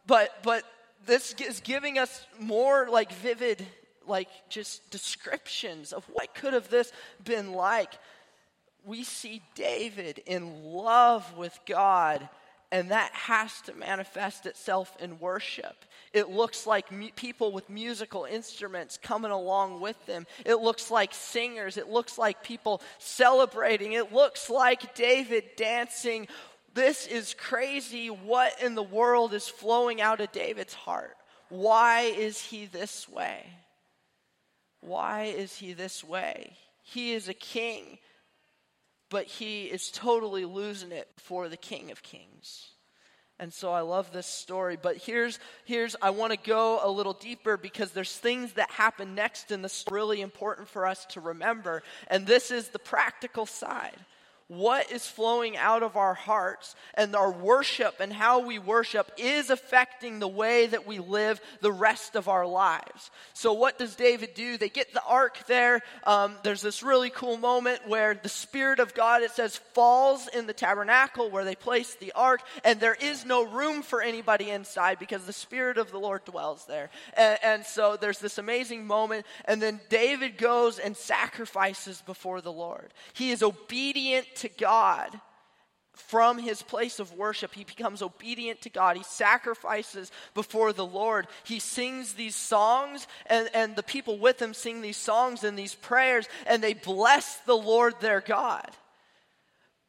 but 0.08 0.32
but 0.44 0.63
this 1.06 1.34
is 1.34 1.60
giving 1.60 1.98
us 1.98 2.26
more 2.39 2.88
like 2.89 3.12
vivid 3.13 3.65
like 4.08 4.30
just 4.50 4.89
descriptions 4.91 5.94
of 5.94 6.06
what 6.13 6.34
could 6.36 6.54
have 6.54 6.70
this 6.70 6.91
been 7.24 7.54
like 7.54 7.94
we 8.86 9.04
see 9.04 9.41
david 9.56 10.22
in 10.26 10.63
love 10.63 11.36
with 11.38 11.58
god 11.65 12.30
and 12.72 12.91
that 12.91 13.13
has 13.13 13.62
to 13.62 13.74
manifest 13.74 14.46
itself 14.46 14.98
in 15.00 15.20
worship. 15.20 15.86
It 16.13 16.30
looks 16.30 16.65
like 16.65 16.91
mu- 16.91 17.10
people 17.15 17.52
with 17.52 17.70
musical 17.70 18.26
instruments 18.26 19.00
coming 19.02 19.32
along 19.32 19.80
with 19.80 20.04
them. 20.08 20.26
It 20.46 20.56
looks 20.56 20.89
like 20.89 21.13
singers. 21.13 21.78
It 21.78 21.89
looks 21.89 22.18
like 22.18 22.44
people 22.44 22.82
celebrating. 22.98 23.94
It 23.94 24.12
looks 24.12 24.50
like 24.50 24.96
David 24.96 25.44
dancing 25.56 26.28
this 26.76 27.08
is 27.08 27.34
crazy. 27.34 28.10
What 28.10 28.62
in 28.62 28.76
the 28.76 28.84
world 28.84 29.34
is 29.34 29.48
flowing 29.48 30.02
out 30.02 30.22
of 30.22 30.32
David's 30.32 30.74
heart? 30.74 31.16
Why 31.50 32.02
is 32.02 32.40
he 32.40 32.66
this 32.66 33.10
way? 33.10 33.46
Why 34.82 35.24
is 35.24 35.56
he 35.56 35.74
this 35.74 36.04
way? 36.04 36.54
He 36.84 37.14
is 37.14 37.30
a 37.30 37.34
king, 37.34 37.98
but 39.10 39.26
he 39.26 39.64
is 39.64 39.90
totally 39.90 40.46
losing 40.46 40.92
it 40.92 41.08
for 41.18 41.50
the 41.50 41.58
King 41.58 41.92
of 41.92 42.04
Kings. 42.04 42.72
And 43.40 43.54
so 43.54 43.72
I 43.72 43.82
love 43.82 44.12
this 44.12 44.28
story. 44.28 44.78
But 44.82 44.98
here's, 44.98 45.40
here's 45.66 45.96
I 46.02 46.12
want 46.12 46.32
to 46.32 46.38
go 46.38 46.80
a 46.84 46.90
little 46.90 47.14
deeper 47.14 47.58
because 47.58 47.92
there's 47.92 48.16
things 48.16 48.54
that 48.54 48.70
happen 48.72 49.16
next 49.16 49.52
in 49.52 49.62
this 49.62 49.84
really 49.90 50.22
important 50.22 50.68
for 50.68 50.86
us 50.86 51.06
to 51.08 51.22
remember. 51.22 51.84
And 52.08 52.26
this 52.26 52.52
is 52.52 52.70
the 52.70 52.80
practical 52.80 53.46
side. 53.46 53.98
What 54.48 54.92
is 54.92 55.08
flowing 55.08 55.58
out 55.58 55.82
of 55.82 55.98
our 55.98 56.14
hearts 56.14 56.76
and 56.94 57.16
our 57.16 57.32
worship 57.32 57.96
and 58.00 58.14
how 58.14 58.46
we 58.46 58.60
worship 58.60 59.12
is 59.18 59.50
affecting 59.50 60.20
the 60.20 60.28
way 60.28 60.68
that 60.68 60.86
we 60.86 61.00
live 61.00 61.42
the 61.62 61.72
rest 61.72 62.16
of 62.16 62.28
our 62.28 62.46
lives. 62.46 63.10
So, 63.34 63.54
what 63.54 63.80
does 63.80 63.96
David 63.96 64.36
do? 64.36 64.58
They 64.58 64.70
get 64.70 64.94
the 64.94 65.04
ark 65.04 65.40
there. 65.48 65.82
Um, 66.04 66.36
there's 66.44 66.62
this 66.62 66.84
really 66.84 67.10
cool 67.10 67.38
moment 67.38 67.88
where 67.88 68.14
the 68.14 68.30
Spirit 68.30 68.80
of 68.80 68.94
God, 68.94 69.24
it 69.24 69.32
says, 69.32 69.58
falls 69.74 70.28
in 70.28 70.46
the 70.46 70.54
tabernacle 70.54 71.32
where 71.32 71.44
they 71.44 71.56
place 71.56 71.96
the 71.96 72.12
ark, 72.12 72.42
and 72.64 72.80
there 72.80 72.98
is 73.02 73.26
no 73.26 73.44
room 73.44 73.82
for 73.82 74.00
anybody 74.00 74.52
inside 74.52 75.00
because 75.00 75.26
the 75.26 75.34
Spirit 75.34 75.80
of 75.80 75.92
the 75.92 76.00
Lord 76.00 76.24
dwells 76.24 76.66
there. 76.66 76.92
And, 77.18 77.40
and 77.44 77.66
so, 77.66 77.98
there's 77.98 78.20
this 78.20 78.38
amazing 78.38 78.86
moment, 78.86 79.26
and 79.46 79.60
then 79.60 79.82
David 79.90 80.38
goes 80.38 80.78
and 80.78 80.96
sacrifices 80.96 82.04
before 82.06 82.42
the 82.42 82.54
Lord. 82.54 82.94
He 83.14 83.32
is 83.32 83.42
obedient 83.42 84.35
to 84.38 84.50
God 84.50 85.19
from 85.95 86.38
his 86.38 86.62
place 86.62 87.00
of 87.00 87.13
worship. 87.13 87.54
He 87.54 87.63
becomes 87.63 88.02
obedient 88.02 88.62
to 88.62 88.69
God. 88.69 88.98
He 88.98 89.04
sacrifices 89.04 90.12
before 90.34 90.74
the 90.74 90.86
Lord. 90.86 91.28
He 91.43 91.60
sings 91.60 92.13
these 92.13 92.36
songs, 92.36 93.08
and, 93.28 93.50
and 93.54 93.76
the 93.76 93.84
people 93.84 94.17
with 94.17 94.41
him 94.41 94.54
sing 94.54 94.82
these 94.82 94.98
songs 94.98 95.43
and 95.43 95.58
these 95.58 95.76
prayers, 95.76 96.28
and 96.45 96.62
they 96.62 96.74
bless 96.74 97.38
the 97.39 97.56
Lord 97.56 97.95
their 98.00 98.21
God. 98.21 98.69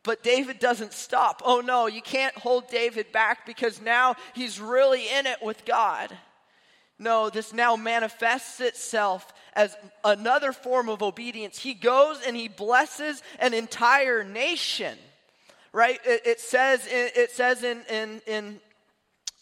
But 0.04 0.22
David 0.22 0.61
doesn't 0.61 0.92
stop. 0.92 1.42
Oh 1.44 1.61
no, 1.61 1.88
you 1.88 2.00
can't 2.00 2.37
hold 2.37 2.68
David 2.68 3.11
back 3.11 3.44
because 3.44 3.80
now 3.80 4.14
he's 4.35 4.61
really 4.61 5.09
in 5.09 5.26
it 5.26 5.42
with 5.42 5.64
God. 5.64 6.16
No, 6.98 7.28
this 7.28 7.52
now 7.52 7.76
manifests 7.76 8.61
itself 8.61 9.32
as 9.52 9.76
another 10.04 10.52
form 10.52 10.88
of 10.88 11.02
obedience. 11.02 11.59
He 11.59 11.74
goes 11.74 12.20
and 12.26 12.37
he 12.37 12.48
blesses 12.48 13.22
an 13.38 13.52
entire 13.54 14.24
nation. 14.24 14.96
Right? 15.72 16.00
It, 16.06 16.22
it 16.26 16.40
says, 16.40 16.87
it 16.88 17.30
says 17.32 17.62
in, 17.62 17.82
in, 17.90 18.22
in 18.26 18.61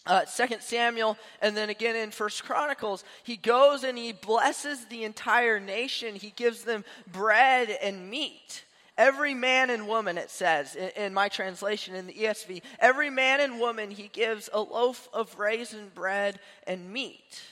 uh, 0.07 0.25
2 0.25 0.57
Samuel 0.61 1.17
and 1.41 1.57
then 1.57 1.71
again 1.71 1.95
in 1.95 2.11
First 2.11 2.45
Chronicles, 2.45 3.05
he 3.23 3.37
goes 3.37 3.85
and 3.85 3.97
he 3.97 4.13
blesses 4.13 4.85
the 4.87 5.05
entire 5.05 5.61
nation. 5.61 6.17
He 6.17 6.33
gives 6.35 6.65
them 6.65 6.85
bread 7.13 7.71
and 7.83 8.11
meat. 8.11 8.65
Every 8.97 9.35
man 9.35 9.71
and 9.71 9.89
woman, 9.89 10.19
it 10.19 10.31
says 10.31 10.77
in, 10.77 10.91
in, 10.97 11.15
my 11.15 11.29
translation 11.29 11.97
in 11.97 12.07
the 12.07 12.15
ESV, 12.15 12.63
every 12.79 13.11
man 13.11 13.41
and 13.41 13.59
woman 13.59 13.91
he 13.91 14.09
gives 14.09 14.49
a 14.53 14.61
loaf 14.61 15.09
of 15.13 15.37
raisin 15.39 15.91
bread 15.95 16.39
and 16.67 16.93
meat. 16.93 17.43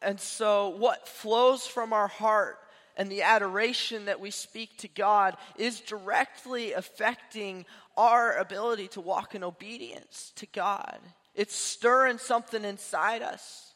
And 0.00 0.18
so, 0.18 0.70
what 0.70 1.06
flows 1.06 1.66
from 1.66 1.92
our 1.92 2.08
heart 2.08 2.58
and 2.96 3.10
the 3.10 3.22
adoration 3.22 4.06
that 4.06 4.20
we 4.20 4.30
speak 4.30 4.78
to 4.78 4.88
God 4.88 5.36
is 5.58 5.80
directly 5.80 6.72
affecting 6.72 7.66
our 7.96 8.36
ability 8.38 8.88
to 8.88 9.00
walk 9.00 9.34
in 9.34 9.44
obedience 9.44 10.32
to 10.36 10.46
God. 10.46 10.98
It's 11.34 11.54
stirring 11.54 12.18
something 12.18 12.64
inside 12.64 13.22
us 13.22 13.71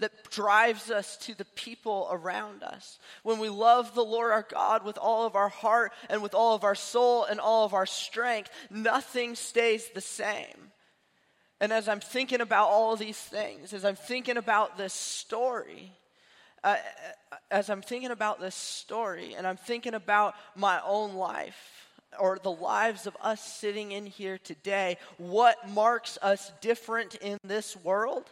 that 0.00 0.30
drives 0.30 0.90
us 0.90 1.16
to 1.16 1.34
the 1.34 1.44
people 1.44 2.08
around 2.10 2.62
us. 2.62 2.98
When 3.22 3.38
we 3.38 3.48
love 3.48 3.94
the 3.94 4.04
Lord 4.04 4.30
our 4.30 4.46
God 4.48 4.84
with 4.84 4.98
all 4.98 5.26
of 5.26 5.34
our 5.34 5.48
heart 5.48 5.92
and 6.08 6.22
with 6.22 6.34
all 6.34 6.54
of 6.54 6.64
our 6.64 6.74
soul 6.74 7.24
and 7.24 7.40
all 7.40 7.64
of 7.64 7.74
our 7.74 7.86
strength, 7.86 8.50
nothing 8.70 9.34
stays 9.34 9.88
the 9.88 10.00
same. 10.00 10.72
And 11.60 11.72
as 11.72 11.88
I'm 11.88 12.00
thinking 12.00 12.40
about 12.40 12.68
all 12.68 12.94
these 12.94 13.18
things, 13.18 13.72
as 13.72 13.84
I'm 13.84 13.96
thinking 13.96 14.36
about 14.36 14.78
this 14.78 14.92
story, 14.92 15.92
uh, 16.62 16.76
as 17.50 17.68
I'm 17.68 17.82
thinking 17.82 18.10
about 18.10 18.40
this 18.40 18.54
story 18.54 19.34
and 19.34 19.46
I'm 19.46 19.56
thinking 19.56 19.94
about 19.94 20.34
my 20.54 20.80
own 20.86 21.14
life 21.14 21.88
or 22.18 22.38
the 22.40 22.50
lives 22.50 23.06
of 23.06 23.16
us 23.20 23.42
sitting 23.42 23.92
in 23.92 24.06
here 24.06 24.38
today, 24.38 24.98
what 25.18 25.68
marks 25.70 26.18
us 26.22 26.52
different 26.60 27.16
in 27.16 27.38
this 27.42 27.76
world 27.76 28.24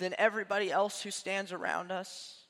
than 0.00 0.14
everybody 0.18 0.72
else 0.72 1.02
who 1.02 1.12
stands 1.12 1.52
around 1.52 1.92
us? 1.92 2.40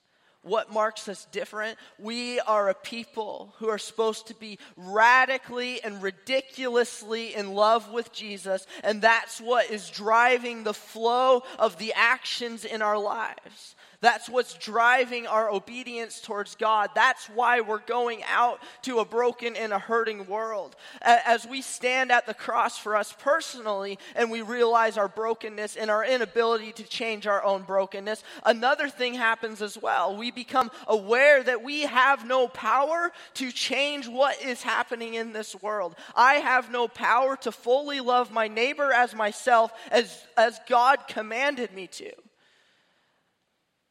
what 0.43 0.73
marks 0.73 1.09
us 1.09 1.27
different. 1.33 1.77
We 1.99 2.41
are 2.41 2.69
a 2.69 2.75
people 2.75 3.55
who 3.59 3.69
are 3.69 3.79
supposed 3.79 4.29
to 4.29 4.35
be 4.35 4.59
radically 4.77 5.83
and 5.83 6.03
ridiculously 6.03 7.35
in 7.35 7.55
love 7.55 7.91
with 7.91 8.13
Jesus, 8.13 8.67
and 8.83 9.03
that's 9.03 9.41
what 9.41 9.71
is 9.71 9.91
driving 9.91 10.65
the 10.65 10.75
flow 10.75 11.43
of 11.59 11.77
the 11.79 11.93
actions 11.95 12.65
in 12.65 12.81
our 12.81 12.99
lives. 12.99 13.75
That's 14.03 14.31
what's 14.31 14.55
driving 14.55 15.27
our 15.27 15.51
obedience 15.51 16.21
towards 16.23 16.55
God. 16.55 16.91
That's 16.95 17.27
why 17.27 17.61
we're 17.61 17.81
going 17.81 18.23
out 18.27 18.61
to 18.83 19.01
a 19.01 19.05
broken 19.05 19.57
and 19.57 19.75
a 19.75 19.79
hurting 19.79 20.27
world. 20.27 20.75
As 21.03 21.47
we 21.47 21.61
stand 21.61 22.11
at 22.11 22.27
the 22.27 22.33
cross 22.33 22.79
for 22.79 22.97
us 22.97 23.15
personally 23.19 23.99
and 24.17 24.31
we 24.31 24.41
realize 24.41 24.97
our 24.97 25.09
brokenness 25.09 25.77
and 25.77 25.91
our 25.91 26.03
inability 26.03 26.73
to 26.73 26.83
change 26.85 27.27
our 27.27 27.45
own 27.45 27.63
brokenness, 27.63 28.25
another 28.45 28.89
thing 28.89 29.13
happens 29.15 29.61
as 29.61 29.77
well. 29.77 30.17
We 30.17 30.31
become 30.31 30.71
aware 30.87 31.43
that 31.43 31.63
we 31.63 31.83
have 31.83 32.27
no 32.27 32.49
power 32.49 33.13
to 33.35 33.53
change 33.53 34.09
what 34.09 34.41
is 34.41 34.63
happening 34.63 35.13
in 35.13 35.35
this 35.35 35.61
world. 35.61 35.95
I 36.17 36.35
have 36.35 36.71
no 36.71 36.89
power 36.89 37.37
to 37.37 37.53
fully 37.53 38.01
love 38.01 38.33
my 38.33 38.49
neighbor 38.49 38.93
as 38.93 39.15
myself 39.15 39.73
as, 39.91 40.25
as 40.39 40.59
God 40.67 41.07
commanded 41.07 41.75
me 41.75 41.87
to. 41.89 42.11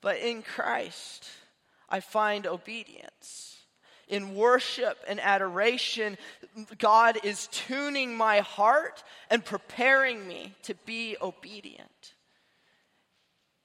But 0.01 0.17
in 0.17 0.41
Christ, 0.41 1.27
I 1.89 1.99
find 1.99 2.47
obedience. 2.47 3.57
In 4.07 4.35
worship 4.35 4.97
and 5.07 5.19
adoration, 5.19 6.17
God 6.79 7.19
is 7.23 7.47
tuning 7.51 8.15
my 8.17 8.39
heart 8.39 9.03
and 9.29 9.45
preparing 9.45 10.27
me 10.27 10.55
to 10.63 10.73
be 10.85 11.15
obedient. 11.21 12.15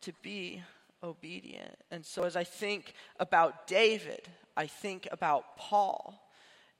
To 0.03 0.13
be 0.23 0.63
obedient. 1.03 1.77
And 1.91 2.05
so, 2.05 2.25
as 2.25 2.37
I 2.37 2.45
think 2.45 2.93
about 3.19 3.67
David, 3.67 4.29
I 4.57 4.67
think 4.67 5.09
about 5.11 5.57
Paul 5.57 6.21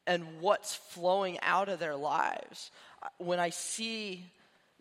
and 0.07 0.41
what's 0.41 0.75
flowing 0.75 1.39
out 1.41 1.69
of 1.69 1.79
their 1.79 1.97
lives. 1.97 2.71
When 3.19 3.41
I 3.41 3.51
see 3.51 4.25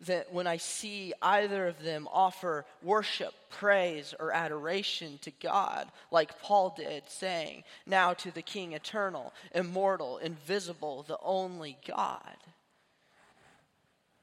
that 0.01 0.33
when 0.33 0.47
I 0.47 0.57
see 0.57 1.13
either 1.21 1.67
of 1.67 1.81
them 1.81 2.07
offer 2.11 2.65
worship, 2.81 3.33
praise, 3.49 4.13
or 4.19 4.33
adoration 4.33 5.19
to 5.21 5.31
God, 5.41 5.87
like 6.11 6.41
Paul 6.41 6.73
did, 6.75 7.03
saying, 7.07 7.63
Now 7.85 8.13
to 8.13 8.31
the 8.31 8.41
King 8.41 8.73
eternal, 8.73 9.33
immortal, 9.55 10.17
invisible, 10.17 11.03
the 11.07 11.17
only 11.23 11.77
God, 11.87 12.37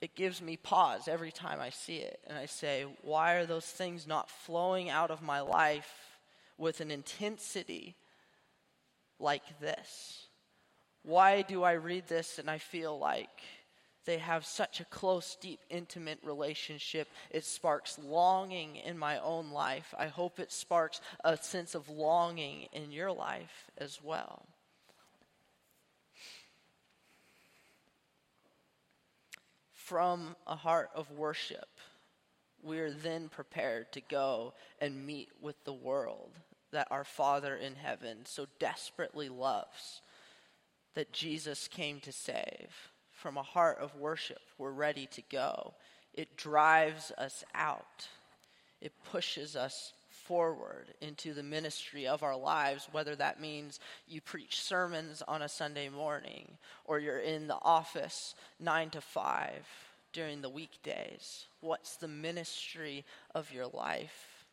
it 0.00 0.14
gives 0.14 0.40
me 0.40 0.56
pause 0.56 1.08
every 1.08 1.32
time 1.32 1.60
I 1.60 1.70
see 1.70 1.98
it. 1.98 2.20
And 2.26 2.36
I 2.38 2.46
say, 2.46 2.86
Why 3.02 3.34
are 3.34 3.46
those 3.46 3.66
things 3.66 4.06
not 4.06 4.30
flowing 4.30 4.90
out 4.90 5.10
of 5.10 5.22
my 5.22 5.40
life 5.40 6.18
with 6.58 6.80
an 6.80 6.90
intensity 6.90 7.96
like 9.18 9.60
this? 9.60 10.26
Why 11.02 11.42
do 11.42 11.62
I 11.62 11.72
read 11.72 12.08
this 12.08 12.38
and 12.38 12.50
I 12.50 12.58
feel 12.58 12.98
like, 12.98 13.28
they 14.06 14.18
have 14.18 14.46
such 14.46 14.80
a 14.80 14.84
close, 14.86 15.36
deep, 15.40 15.60
intimate 15.68 16.18
relationship. 16.22 17.08
It 17.30 17.44
sparks 17.44 17.98
longing 17.98 18.76
in 18.76 18.96
my 18.96 19.18
own 19.18 19.50
life. 19.50 19.94
I 19.98 20.06
hope 20.06 20.40
it 20.40 20.52
sparks 20.52 21.00
a 21.22 21.36
sense 21.36 21.74
of 21.74 21.88
longing 21.88 22.68
in 22.72 22.92
your 22.92 23.12
life 23.12 23.70
as 23.76 24.00
well. 24.02 24.46
From 29.74 30.36
a 30.46 30.56
heart 30.56 30.90
of 30.94 31.10
worship, 31.10 31.68
we 32.62 32.78
are 32.78 32.92
then 32.92 33.28
prepared 33.28 33.92
to 33.92 34.00
go 34.00 34.54
and 34.80 35.06
meet 35.06 35.28
with 35.40 35.62
the 35.64 35.72
world 35.72 36.32
that 36.72 36.88
our 36.90 37.04
Father 37.04 37.56
in 37.56 37.74
heaven 37.74 38.18
so 38.24 38.46
desperately 38.58 39.28
loves, 39.28 40.00
that 40.94 41.12
Jesus 41.12 41.68
came 41.68 42.00
to 42.00 42.12
save 42.12 42.90
from 43.20 43.36
a 43.36 43.42
heart 43.42 43.78
of 43.80 43.94
worship, 43.96 44.40
we're 44.56 44.70
ready 44.70 45.06
to 45.06 45.22
go. 45.30 45.74
It 46.14 46.36
drives 46.36 47.12
us 47.18 47.44
out, 47.54 48.08
it 48.80 48.92
pushes 49.04 49.56
us 49.56 49.92
forward 50.08 50.86
into 51.00 51.34
the 51.34 51.42
ministry 51.42 52.06
of 52.06 52.22
our 52.22 52.36
lives, 52.36 52.88
whether 52.92 53.14
that 53.16 53.40
means 53.40 53.80
you 54.08 54.20
preach 54.20 54.60
sermons 54.60 55.22
on 55.26 55.42
a 55.42 55.48
Sunday 55.48 55.88
morning 55.88 56.46
or 56.84 56.98
you're 56.98 57.18
in 57.18 57.46
the 57.46 57.58
office 57.62 58.34
nine 58.58 58.90
to 58.90 59.00
five 59.00 59.66
during 60.12 60.40
the 60.40 60.48
weekdays. 60.48 61.46
What's 61.60 61.96
the 61.96 62.08
ministry 62.08 63.04
of 63.34 63.52
your 63.52 63.66
life? 63.66 64.44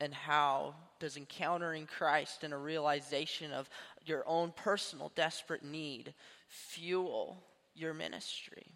And 0.00 0.14
how 0.14 0.74
does 1.00 1.16
encountering 1.16 1.86
Christ 1.86 2.44
and 2.44 2.54
a 2.54 2.58
realization 2.58 3.50
of 3.52 3.68
your 4.04 4.22
own 4.26 4.52
personal 4.54 5.10
desperate 5.16 5.64
need 5.64 6.14
fuel 6.48 7.42
your 7.78 7.94
ministry. 7.94 8.66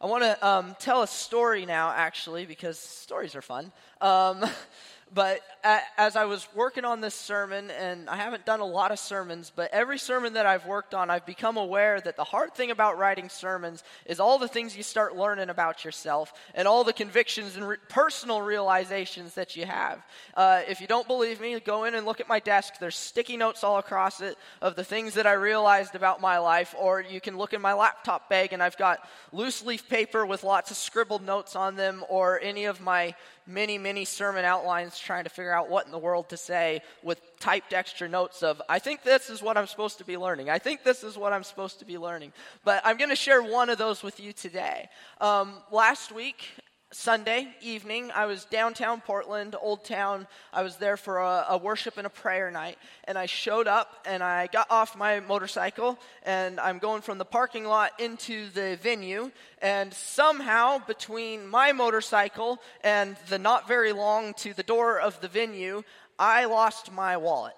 I 0.00 0.06
want 0.06 0.22
to 0.22 0.46
um, 0.46 0.76
tell 0.78 1.02
a 1.02 1.08
story 1.08 1.66
now, 1.66 1.90
actually, 1.90 2.46
because 2.46 2.78
stories 2.78 3.34
are 3.34 3.42
fun. 3.42 3.72
Um, 4.00 4.44
But 5.12 5.40
as 5.62 6.16
I 6.16 6.26
was 6.26 6.46
working 6.54 6.84
on 6.84 7.00
this 7.00 7.14
sermon, 7.14 7.70
and 7.70 8.10
I 8.10 8.16
haven't 8.16 8.44
done 8.44 8.60
a 8.60 8.66
lot 8.66 8.92
of 8.92 8.98
sermons, 8.98 9.50
but 9.54 9.72
every 9.72 9.98
sermon 9.98 10.34
that 10.34 10.44
I've 10.44 10.66
worked 10.66 10.92
on, 10.92 11.08
I've 11.08 11.24
become 11.24 11.56
aware 11.56 12.00
that 12.00 12.16
the 12.16 12.24
hard 12.24 12.54
thing 12.54 12.70
about 12.70 12.98
writing 12.98 13.28
sermons 13.30 13.82
is 14.04 14.20
all 14.20 14.38
the 14.38 14.48
things 14.48 14.76
you 14.76 14.82
start 14.82 15.16
learning 15.16 15.48
about 15.48 15.84
yourself 15.84 16.32
and 16.54 16.68
all 16.68 16.84
the 16.84 16.92
convictions 16.92 17.56
and 17.56 17.66
re- 17.66 17.76
personal 17.88 18.42
realizations 18.42 19.34
that 19.34 19.56
you 19.56 19.64
have. 19.64 20.04
Uh, 20.34 20.60
if 20.68 20.80
you 20.80 20.86
don't 20.86 21.06
believe 21.06 21.40
me, 21.40 21.58
go 21.60 21.84
in 21.84 21.94
and 21.94 22.04
look 22.04 22.20
at 22.20 22.28
my 22.28 22.40
desk. 22.40 22.74
There's 22.78 22.96
sticky 22.96 23.38
notes 23.38 23.64
all 23.64 23.78
across 23.78 24.20
it 24.20 24.36
of 24.60 24.76
the 24.76 24.84
things 24.84 25.14
that 25.14 25.26
I 25.26 25.32
realized 25.32 25.94
about 25.94 26.20
my 26.20 26.38
life, 26.38 26.74
or 26.78 27.00
you 27.00 27.20
can 27.20 27.38
look 27.38 27.54
in 27.54 27.62
my 27.62 27.72
laptop 27.72 28.28
bag, 28.28 28.52
and 28.52 28.62
I've 28.62 28.76
got 28.76 29.08
loose 29.32 29.64
leaf 29.64 29.88
paper 29.88 30.26
with 30.26 30.44
lots 30.44 30.70
of 30.70 30.76
scribbled 30.76 31.24
notes 31.24 31.56
on 31.56 31.76
them, 31.76 32.04
or 32.08 32.38
any 32.40 32.66
of 32.66 32.80
my 32.80 33.14
many, 33.48 33.78
many 33.78 34.04
sermon 34.04 34.44
outlines 34.44 34.98
trying 34.98 35.24
to 35.24 35.30
figure 35.30 35.52
out 35.52 35.70
what 35.70 35.86
in 35.86 35.90
the 35.90 35.98
world 35.98 36.28
to 36.28 36.36
say 36.36 36.82
with 37.02 37.20
typed 37.40 37.72
extra 37.72 38.08
notes 38.08 38.42
of, 38.42 38.60
I 38.68 38.78
think 38.78 39.02
this 39.02 39.30
is 39.30 39.42
what 39.42 39.56
I'm 39.56 39.66
supposed 39.66 39.98
to 39.98 40.04
be 40.04 40.16
learning. 40.16 40.50
I 40.50 40.58
think 40.58 40.84
this 40.84 41.02
is 41.02 41.16
what 41.16 41.32
I'm 41.32 41.42
supposed 41.42 41.78
to 41.78 41.86
be 41.86 41.96
learning. 41.96 42.32
But 42.64 42.82
I'm 42.84 42.98
going 42.98 43.10
to 43.10 43.16
share 43.16 43.42
one 43.42 43.70
of 43.70 43.78
those 43.78 44.02
with 44.02 44.20
you 44.20 44.32
today. 44.32 44.90
Um, 45.20 45.54
last 45.72 46.12
week, 46.12 46.44
Sunday 46.90 47.54
evening, 47.60 48.10
I 48.14 48.24
was 48.24 48.46
downtown 48.46 49.02
Portland, 49.02 49.54
Old 49.60 49.84
Town. 49.84 50.26
I 50.54 50.62
was 50.62 50.76
there 50.76 50.96
for 50.96 51.18
a, 51.18 51.44
a, 51.50 51.58
worship 51.58 51.98
and 51.98 52.06
a 52.06 52.10
prayer 52.10 52.50
night. 52.50 52.78
And 53.04 53.18
I 53.18 53.26
showed 53.26 53.68
up 53.68 54.06
and 54.06 54.22
I 54.22 54.46
got 54.46 54.70
off 54.70 54.96
my 54.96 55.20
motorcycle 55.20 55.98
and 56.22 56.58
I'm 56.58 56.78
going 56.78 57.02
from 57.02 57.18
the 57.18 57.26
parking 57.26 57.66
lot 57.66 57.92
into 58.00 58.48
the 58.50 58.78
venue. 58.80 59.30
And 59.60 59.92
somehow, 59.92 60.78
between 60.78 61.46
my 61.46 61.72
motorcycle 61.72 62.58
and 62.82 63.18
the 63.28 63.38
not 63.38 63.68
very 63.68 63.92
long 63.92 64.32
to 64.34 64.54
the 64.54 64.62
door 64.62 64.98
of 64.98 65.20
the 65.20 65.28
venue, 65.28 65.82
I 66.18 66.46
lost 66.46 66.90
my 66.90 67.18
wallet. 67.18 67.54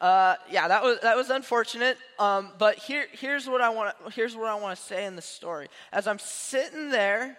Uh, 0.00 0.36
yeah, 0.50 0.66
that 0.66 0.82
was 0.82 0.98
that 1.00 1.14
was 1.14 1.28
unfortunate. 1.28 1.98
Um, 2.18 2.52
but 2.58 2.76
here, 2.76 3.04
here's 3.12 3.46
what 3.46 3.60
I 3.60 3.68
want. 3.68 3.94
Here's 4.14 4.34
what 4.34 4.48
I 4.48 4.54
want 4.54 4.78
to 4.78 4.82
say 4.82 5.04
in 5.04 5.14
the 5.14 5.20
story. 5.20 5.68
As 5.92 6.06
I'm 6.06 6.18
sitting 6.18 6.88
there 6.88 7.36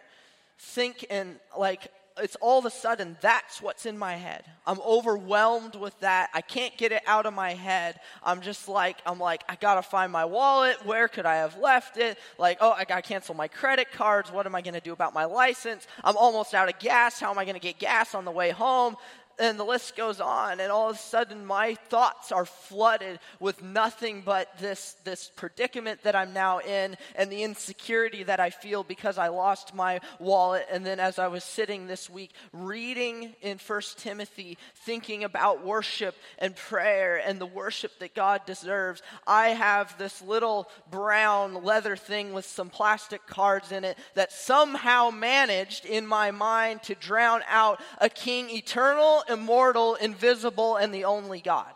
think 0.61 1.05
and 1.09 1.39
like 1.57 1.87
it's 2.17 2.35
all 2.35 2.59
of 2.59 2.65
a 2.65 2.69
sudden 2.69 3.17
that's 3.21 3.61
what's 3.61 3.85
in 3.85 3.97
my 3.97 4.15
head. 4.15 4.43
I'm 4.67 4.79
overwhelmed 4.81 5.75
with 5.75 5.97
that. 6.01 6.29
I 6.33 6.41
can't 6.41 6.77
get 6.77 6.91
it 6.91 7.01
out 7.07 7.25
of 7.25 7.33
my 7.33 7.53
head. 7.53 7.99
I'm 8.23 8.41
just 8.41 8.67
like, 8.67 8.97
I'm 9.05 9.19
like, 9.19 9.43
I 9.49 9.55
gotta 9.55 9.81
find 9.81 10.11
my 10.11 10.25
wallet. 10.25 10.85
Where 10.85 11.07
could 11.07 11.25
I 11.25 11.37
have 11.37 11.57
left 11.57 11.97
it? 11.97 12.17
Like, 12.37 12.57
oh, 12.61 12.71
I 12.71 12.83
gotta 12.83 13.01
cancel 13.01 13.33
my 13.33 13.47
credit 13.47 13.91
cards. 13.91 14.31
What 14.31 14.45
am 14.45 14.53
I 14.53 14.61
gonna 14.61 14.81
do 14.81 14.93
about 14.93 15.13
my 15.13 15.25
license? 15.25 15.87
I'm 16.03 16.17
almost 16.17 16.53
out 16.53 16.69
of 16.69 16.77
gas. 16.79 17.19
How 17.19 17.31
am 17.31 17.39
I 17.39 17.45
gonna 17.45 17.59
get 17.59 17.79
gas 17.79 18.13
on 18.13 18.25
the 18.25 18.31
way 18.31 18.51
home? 18.51 18.97
And 19.41 19.59
the 19.59 19.65
list 19.65 19.95
goes 19.95 20.21
on 20.21 20.59
and 20.59 20.71
all 20.71 20.89
of 20.89 20.95
a 20.95 20.99
sudden 20.99 21.45
my 21.45 21.73
thoughts 21.89 22.31
are 22.31 22.45
flooded 22.45 23.19
with 23.39 23.63
nothing 23.63 24.21
but 24.23 24.47
this 24.59 24.95
this 25.03 25.31
predicament 25.35 26.01
that 26.03 26.15
I'm 26.15 26.31
now 26.31 26.59
in 26.59 26.95
and 27.15 27.31
the 27.31 27.41
insecurity 27.41 28.23
that 28.23 28.39
I 28.39 28.51
feel 28.51 28.83
because 28.83 29.17
I 29.17 29.29
lost 29.29 29.73
my 29.73 29.99
wallet. 30.19 30.67
And 30.71 30.85
then 30.85 30.99
as 30.99 31.17
I 31.17 31.27
was 31.27 31.43
sitting 31.43 31.87
this 31.87 32.09
week 32.09 32.31
reading 32.53 33.33
in 33.41 33.57
First 33.57 33.97
Timothy 33.97 34.59
thinking 34.75 35.23
about 35.23 35.65
worship 35.65 36.15
and 36.37 36.55
prayer 36.55 37.21
and 37.25 37.39
the 37.39 37.47
worship 37.47 37.97
that 37.99 38.13
God 38.13 38.45
deserves 38.45 39.01
I 39.25 39.49
have 39.49 39.97
this 39.97 40.21
little 40.21 40.69
brown 40.91 41.63
leather 41.63 41.95
thing 41.95 42.31
with 42.31 42.45
some 42.45 42.69
plastic 42.69 43.25
cards 43.25 43.71
in 43.71 43.85
it 43.85 43.97
that 44.13 44.31
somehow 44.31 45.09
managed 45.09 45.85
in 45.85 46.05
my 46.05 46.29
mind 46.29 46.83
to 46.83 46.95
drown 46.95 47.41
out 47.49 47.81
a 47.99 48.07
king 48.07 48.51
eternal 48.51 49.23
immortal, 49.31 49.95
invisible, 49.95 50.75
and 50.75 50.93
the 50.93 51.05
only 51.05 51.41
God. 51.41 51.73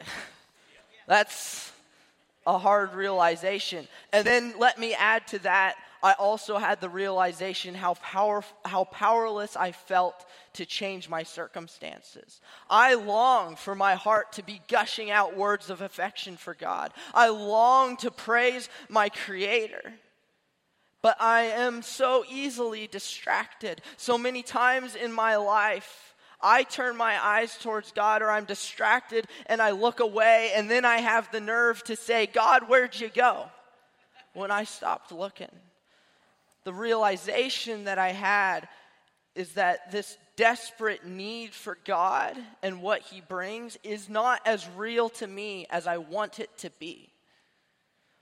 That's 1.06 1.72
a 2.46 2.58
hard 2.58 2.94
realization. 2.94 3.88
And 4.12 4.26
then 4.26 4.54
let 4.58 4.78
me 4.78 4.94
add 4.94 5.26
to 5.28 5.38
that, 5.40 5.76
I 6.02 6.12
also 6.12 6.58
had 6.58 6.80
the 6.80 6.88
realization 6.88 7.74
how, 7.74 7.94
power, 7.94 8.44
how 8.64 8.84
powerless 8.84 9.56
I 9.56 9.72
felt 9.72 10.26
to 10.54 10.64
change 10.64 11.08
my 11.08 11.24
circumstances. 11.24 12.40
I 12.70 12.94
long 12.94 13.56
for 13.56 13.74
my 13.74 13.96
heart 13.96 14.32
to 14.34 14.42
be 14.42 14.62
gushing 14.68 15.10
out 15.10 15.36
words 15.36 15.70
of 15.70 15.82
affection 15.82 16.36
for 16.36 16.54
God. 16.54 16.92
I 17.12 17.28
long 17.28 17.96
to 17.98 18.10
praise 18.10 18.68
my 18.88 19.08
Creator. 19.08 19.94
But 21.00 21.20
I 21.20 21.42
am 21.42 21.82
so 21.82 22.24
easily 22.28 22.86
distracted. 22.86 23.80
So 23.96 24.18
many 24.18 24.42
times 24.42 24.96
in 24.96 25.12
my 25.12 25.36
life, 25.36 26.14
I 26.40 26.64
turn 26.64 26.96
my 26.96 27.24
eyes 27.24 27.56
towards 27.56 27.92
God 27.92 28.22
or 28.22 28.30
I'm 28.30 28.44
distracted 28.44 29.26
and 29.46 29.60
I 29.60 29.70
look 29.70 30.00
away, 30.00 30.52
and 30.54 30.70
then 30.70 30.84
I 30.84 30.98
have 30.98 31.30
the 31.30 31.40
nerve 31.40 31.82
to 31.84 31.96
say, 31.96 32.26
God, 32.26 32.68
where'd 32.68 32.98
you 32.98 33.08
go? 33.08 33.46
When 34.34 34.50
I 34.50 34.64
stopped 34.64 35.12
looking. 35.12 35.50
The 36.64 36.72
realization 36.72 37.84
that 37.84 37.98
I 37.98 38.12
had 38.12 38.68
is 39.34 39.52
that 39.54 39.90
this 39.90 40.18
desperate 40.36 41.06
need 41.06 41.54
for 41.54 41.78
God 41.84 42.36
and 42.62 42.82
what 42.82 43.02
He 43.02 43.20
brings 43.20 43.78
is 43.82 44.08
not 44.08 44.40
as 44.46 44.68
real 44.76 45.08
to 45.10 45.26
me 45.26 45.66
as 45.70 45.86
I 45.86 45.98
want 45.98 46.40
it 46.40 46.56
to 46.58 46.70
be 46.78 47.12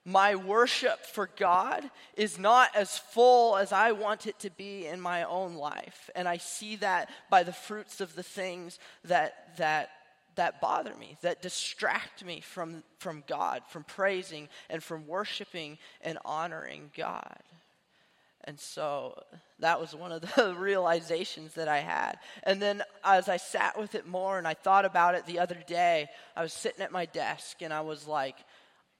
my 0.07 0.37
worship 0.37 1.05
for 1.05 1.29
God 1.37 1.83
is 2.17 2.39
not 2.39 2.71
as 2.77 2.97
full 2.97 3.57
as 3.57 3.73
I 3.73 3.91
want 3.91 4.29
it 4.29 4.39
to 4.39 4.51
be 4.51 4.87
in 4.87 5.01
my 5.01 5.25
own 5.25 5.57
life. 5.57 6.09
And 6.15 6.29
I 6.29 6.37
see 6.37 6.77
that 6.77 7.11
by 7.29 7.43
the 7.43 7.53
fruits 7.53 8.01
of 8.01 8.15
the 8.15 8.23
things 8.23 8.79
that, 9.07 9.57
that, 9.57 9.91
that 10.37 10.61
bother 10.61 10.95
me, 10.95 11.19
that 11.23 11.43
distract 11.43 12.25
me 12.25 12.41
from, 12.41 12.85
from 13.01 13.25
God, 13.27 13.63
from 13.69 13.83
praising 13.83 14.49
and 14.71 14.81
from 14.81 15.09
worshiping 15.09 15.77
and 16.01 16.19
honoring 16.25 16.93
God. 16.97 17.43
And 18.45 18.61
so 18.61 19.21
that 19.59 19.81
was 19.81 19.93
one 19.93 20.13
of 20.13 20.23
the 20.23 20.55
realizations 20.59 21.55
that 21.55 21.67
I 21.67 21.81
had. 21.81 22.21
And 22.45 22.63
then 22.63 22.85
as 23.03 23.29
I 23.29 23.39
sat 23.39 23.77
with 23.77 23.97
it 23.97 24.07
more 24.07 24.39
and 24.39 24.47
I 24.47 24.55
thought 24.55 24.85
about 24.85 25.17
it 25.17 25.27
the 25.27 25.41
other 25.41 25.59
day, 25.67 26.07
I 26.37 26.43
was 26.43 26.53
sitting 26.53 26.83
at 26.83 26.93
my 26.93 27.07
desk 27.07 27.61
and 27.61 27.73
I 27.73 27.81
was 27.81 28.07
like, 28.07 28.37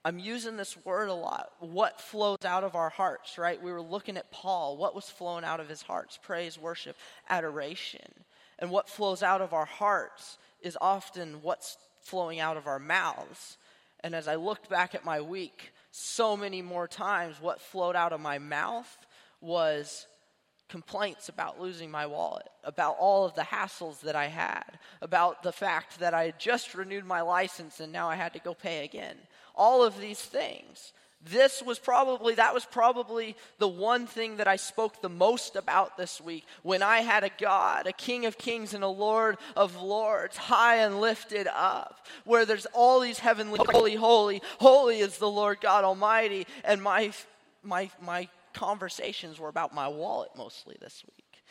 I'm 0.07 0.21
using 0.21 0.57
this 0.57 0.77
word 0.85 1.09
a 1.09 1.15
lot. 1.15 1.51
What 1.59 2.01
flows 2.01 2.45
out 2.45 2.63
of 2.63 2.77
our 2.77 2.91
hearts, 2.91 3.39
right? 3.39 3.61
We 3.61 3.73
were 3.73 3.83
looking 3.83 4.17
at 4.17 4.31
Paul. 4.31 4.77
What 4.77 4.95
was 4.95 5.11
flowing 5.11 5.43
out 5.43 5.59
of 5.59 5.69
his 5.69 5.83
hearts? 5.83 6.17
Praise, 6.23 6.57
worship, 6.57 6.97
adoration. 7.29 8.07
And 8.61 8.71
what 8.71 8.89
flows 8.89 9.25
out 9.25 9.41
of 9.41 9.53
our 9.53 9.65
hearts 9.65 10.39
is 10.61 10.79
often 10.81 11.43
what's 11.43 11.77
flowing 12.03 12.39
out 12.39 12.57
of 12.57 12.69
our 12.69 12.79
mouths. 12.79 13.59
And 13.99 14.15
as 14.15 14.29
I 14.29 14.37
looked 14.37 14.71
back 14.71 14.95
at 14.95 15.05
my 15.05 15.21
week, 15.21 15.73
so 15.91 16.37
many 16.37 16.63
more 16.63 16.87
times, 16.87 17.39
what 17.41 17.61
flowed 17.61 17.97
out 17.97 18.13
of 18.13 18.21
my 18.21 18.39
mouth 18.39 18.97
was 19.41 20.07
complaints 20.69 21.29
about 21.29 21.61
losing 21.61 21.91
my 21.91 22.07
wallet, 22.07 22.49
about 22.63 22.97
all 23.01 23.25
of 23.25 23.35
the 23.35 23.43
hassles 23.43 24.03
that 24.03 24.15
I 24.15 24.27
had, 24.27 24.79
about 25.03 25.43
the 25.43 25.53
fact 25.53 25.99
that 25.99 26.15
I 26.15 26.27
had 26.27 26.39
just 26.39 26.77
renewed 26.77 27.05
my 27.05 27.23
license 27.23 27.81
and 27.81 27.93
now 27.93 28.09
I 28.09 28.15
had 28.15 28.35
to 28.35 28.39
go 28.39 28.55
pay 28.55 28.85
again 28.85 29.17
all 29.57 29.85
of 29.85 29.99
these 30.01 30.21
things. 30.21 30.93
This 31.29 31.61
was 31.61 31.81
probably, 31.81 32.35
that 32.35 32.55
was 32.55 32.65
probably 32.65 33.37
the 33.59 33.67
one 33.67 34.07
thing 34.07 34.37
that 34.37 34.47
I 34.47 34.57
spoke 34.57 35.01
the 35.01 35.09
most 35.09 35.57
about 35.57 35.97
this 35.97 36.21
week 36.21 36.45
when 36.63 36.83
I 36.83 37.01
had 37.01 37.25
a 37.25 37.31
God, 37.41 37.89
a 37.89 37.93
King 37.93 38.27
of 38.27 38.39
kings 38.39 38.75
and 38.75 38.85
a 38.85 38.89
Lord 38.89 39.37
of 39.57 39.81
lords, 39.81 40.37
high 40.37 40.77
and 40.77 41.01
lifted 41.01 41.49
up, 41.49 42.07
where 42.25 42.45
there's 42.45 42.67
all 42.67 43.01
these 43.01 43.19
heavenly, 43.19 43.59
holy, 43.71 43.97
holy, 43.97 44.41
holy 44.61 45.01
is 45.01 45.19
the 45.19 45.31
Lord 45.31 45.61
God 45.61 45.83
Almighty. 45.83 46.47
And 46.65 46.81
my, 46.81 47.13
my, 47.65 47.91
my 48.01 48.29
conversations 48.53 49.41
were 49.41 49.49
about 49.49 49.75
my 49.75 49.89
wallet 49.89 50.31
mostly 50.37 50.77
this 50.81 51.03
week. 51.07 51.43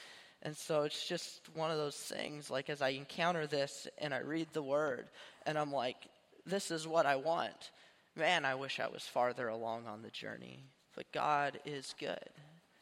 And 0.42 0.56
so 0.56 0.84
it's 0.84 1.06
just 1.06 1.42
one 1.54 1.72
of 1.72 1.78
those 1.78 1.98
things, 1.98 2.50
like 2.50 2.70
as 2.70 2.82
I 2.82 2.90
encounter 2.90 3.46
this 3.46 3.88
and 3.98 4.14
I 4.14 4.20
read 4.20 4.48
the 4.54 4.64
word, 4.64 5.08
and 5.46 5.58
I'm 5.58 5.74
like, 5.74 5.98
this 6.46 6.72
is 6.72 6.88
what 6.88 7.06
I 7.06 7.18
want 7.18 7.72
man, 8.16 8.46
I 8.46 8.56
wish 8.56 8.80
I 8.80 8.88
was 8.88 9.04
farther 9.04 9.48
along 9.48 9.88
on 9.88 10.02
the 10.02 10.10
journey. 10.10 10.64
But 10.96 11.12
God 11.12 11.60
is 11.66 11.94
good, 12.00 12.30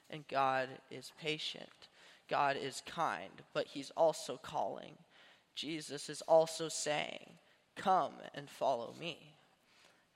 and 0.10 0.28
God 0.28 0.70
is 0.92 1.12
patient. 1.20 1.90
God 2.30 2.56
is 2.62 2.84
kind, 2.86 3.32
but 3.54 3.68
He's 3.68 3.92
also 3.98 4.38
calling. 4.38 4.94
Jesus 5.56 6.10
is 6.10 6.22
also 6.22 6.70
saying, 6.70 7.32
Come 7.76 8.14
and 8.36 8.50
follow 8.50 8.94
me. 9.00 9.34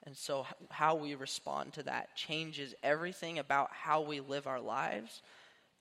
And 0.06 0.16
so, 0.16 0.46
how 0.70 0.96
we 0.96 1.16
respond 1.16 1.74
to 1.74 1.84
that 1.84 2.16
changes 2.16 2.76
everything 2.84 3.40
about 3.40 3.70
how 3.72 4.02
we 4.02 4.20
live 4.20 4.48
our 4.48 4.62
lives 4.62 5.22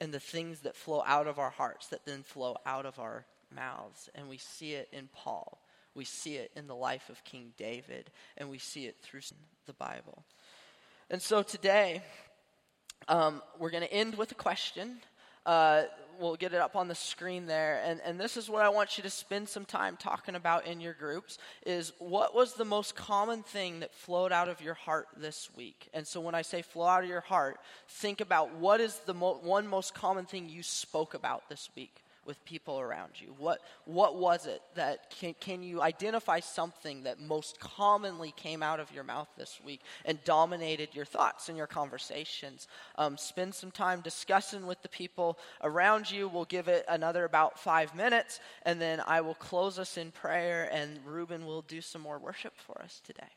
and 0.00 0.12
the 0.12 0.20
things 0.20 0.60
that 0.60 0.74
flow 0.74 1.02
out 1.06 1.26
of 1.26 1.38
our 1.38 1.50
hearts 1.50 1.88
that 1.88 2.04
then 2.04 2.22
flow 2.22 2.56
out 2.66 2.86
of 2.86 2.98
our 2.98 3.24
mouths. 3.54 4.08
And 4.14 4.28
we 4.28 4.38
see 4.38 4.72
it 4.72 4.88
in 4.92 5.08
Paul. 5.14 5.58
We 5.96 6.04
see 6.04 6.36
it 6.36 6.52
in 6.54 6.66
the 6.66 6.74
life 6.74 7.08
of 7.08 7.24
King 7.24 7.54
David, 7.56 8.10
and 8.36 8.50
we 8.50 8.58
see 8.58 8.84
it 8.84 8.96
through 9.02 9.22
the 9.64 9.72
Bible. 9.72 10.22
And 11.10 11.22
so 11.22 11.42
today, 11.42 12.02
um, 13.08 13.42
we're 13.58 13.70
going 13.70 13.82
to 13.82 13.92
end 13.92 14.16
with 14.16 14.30
a 14.30 14.34
question. 14.34 14.98
Uh, 15.46 15.84
we'll 16.20 16.36
get 16.36 16.52
it 16.52 16.60
up 16.60 16.76
on 16.76 16.88
the 16.88 16.94
screen 16.94 17.46
there. 17.46 17.80
And, 17.82 18.00
and 18.04 18.20
this 18.20 18.36
is 18.36 18.50
what 18.50 18.62
I 18.62 18.68
want 18.68 18.98
you 18.98 19.02
to 19.04 19.10
spend 19.10 19.48
some 19.48 19.64
time 19.64 19.96
talking 19.96 20.34
about 20.34 20.66
in 20.66 20.82
your 20.82 20.92
groups 20.92 21.38
is 21.64 21.92
what 21.98 22.34
was 22.34 22.54
the 22.54 22.64
most 22.64 22.94
common 22.94 23.42
thing 23.42 23.80
that 23.80 23.94
flowed 23.94 24.32
out 24.32 24.50
of 24.50 24.60
your 24.60 24.74
heart 24.74 25.08
this 25.16 25.48
week? 25.56 25.88
And 25.94 26.06
so 26.06 26.20
when 26.20 26.34
I 26.34 26.42
say 26.42 26.60
flow 26.60 26.86
out 26.86 27.04
of 27.04 27.08
your 27.08 27.20
heart, 27.22 27.58
think 27.88 28.20
about 28.20 28.54
what 28.56 28.82
is 28.82 28.98
the 29.06 29.14
mo- 29.14 29.40
one 29.42 29.66
most 29.66 29.94
common 29.94 30.26
thing 30.26 30.50
you 30.50 30.62
spoke 30.62 31.14
about 31.14 31.48
this 31.48 31.70
week 31.74 32.02
with 32.26 32.44
people 32.44 32.80
around 32.80 33.12
you? 33.20 33.34
What, 33.38 33.60
what 33.84 34.16
was 34.16 34.46
it 34.46 34.60
that 34.74 35.10
can, 35.10 35.34
can 35.38 35.62
you 35.62 35.80
identify 35.80 36.40
something 36.40 37.04
that 37.04 37.20
most 37.20 37.60
commonly 37.60 38.32
came 38.36 38.62
out 38.62 38.80
of 38.80 38.92
your 38.92 39.04
mouth 39.04 39.28
this 39.36 39.60
week 39.64 39.80
and 40.04 40.22
dominated 40.24 40.88
your 40.94 41.04
thoughts 41.04 41.48
and 41.48 41.56
your 41.56 41.66
conversations? 41.66 42.68
Um, 42.96 43.16
spend 43.16 43.54
some 43.54 43.70
time 43.70 44.00
discussing 44.00 44.66
with 44.66 44.82
the 44.82 44.88
people 44.88 45.38
around 45.62 46.10
you. 46.10 46.28
We'll 46.28 46.44
give 46.44 46.68
it 46.68 46.84
another 46.88 47.24
about 47.24 47.58
five 47.58 47.94
minutes, 47.94 48.40
and 48.64 48.80
then 48.80 49.00
I 49.06 49.20
will 49.20 49.34
close 49.34 49.78
us 49.78 49.96
in 49.96 50.10
prayer, 50.10 50.68
and 50.72 50.98
Reuben 51.04 51.46
will 51.46 51.62
do 51.62 51.80
some 51.80 52.02
more 52.02 52.18
worship 52.18 52.54
for 52.56 52.80
us 52.82 53.00
today. 53.04 53.35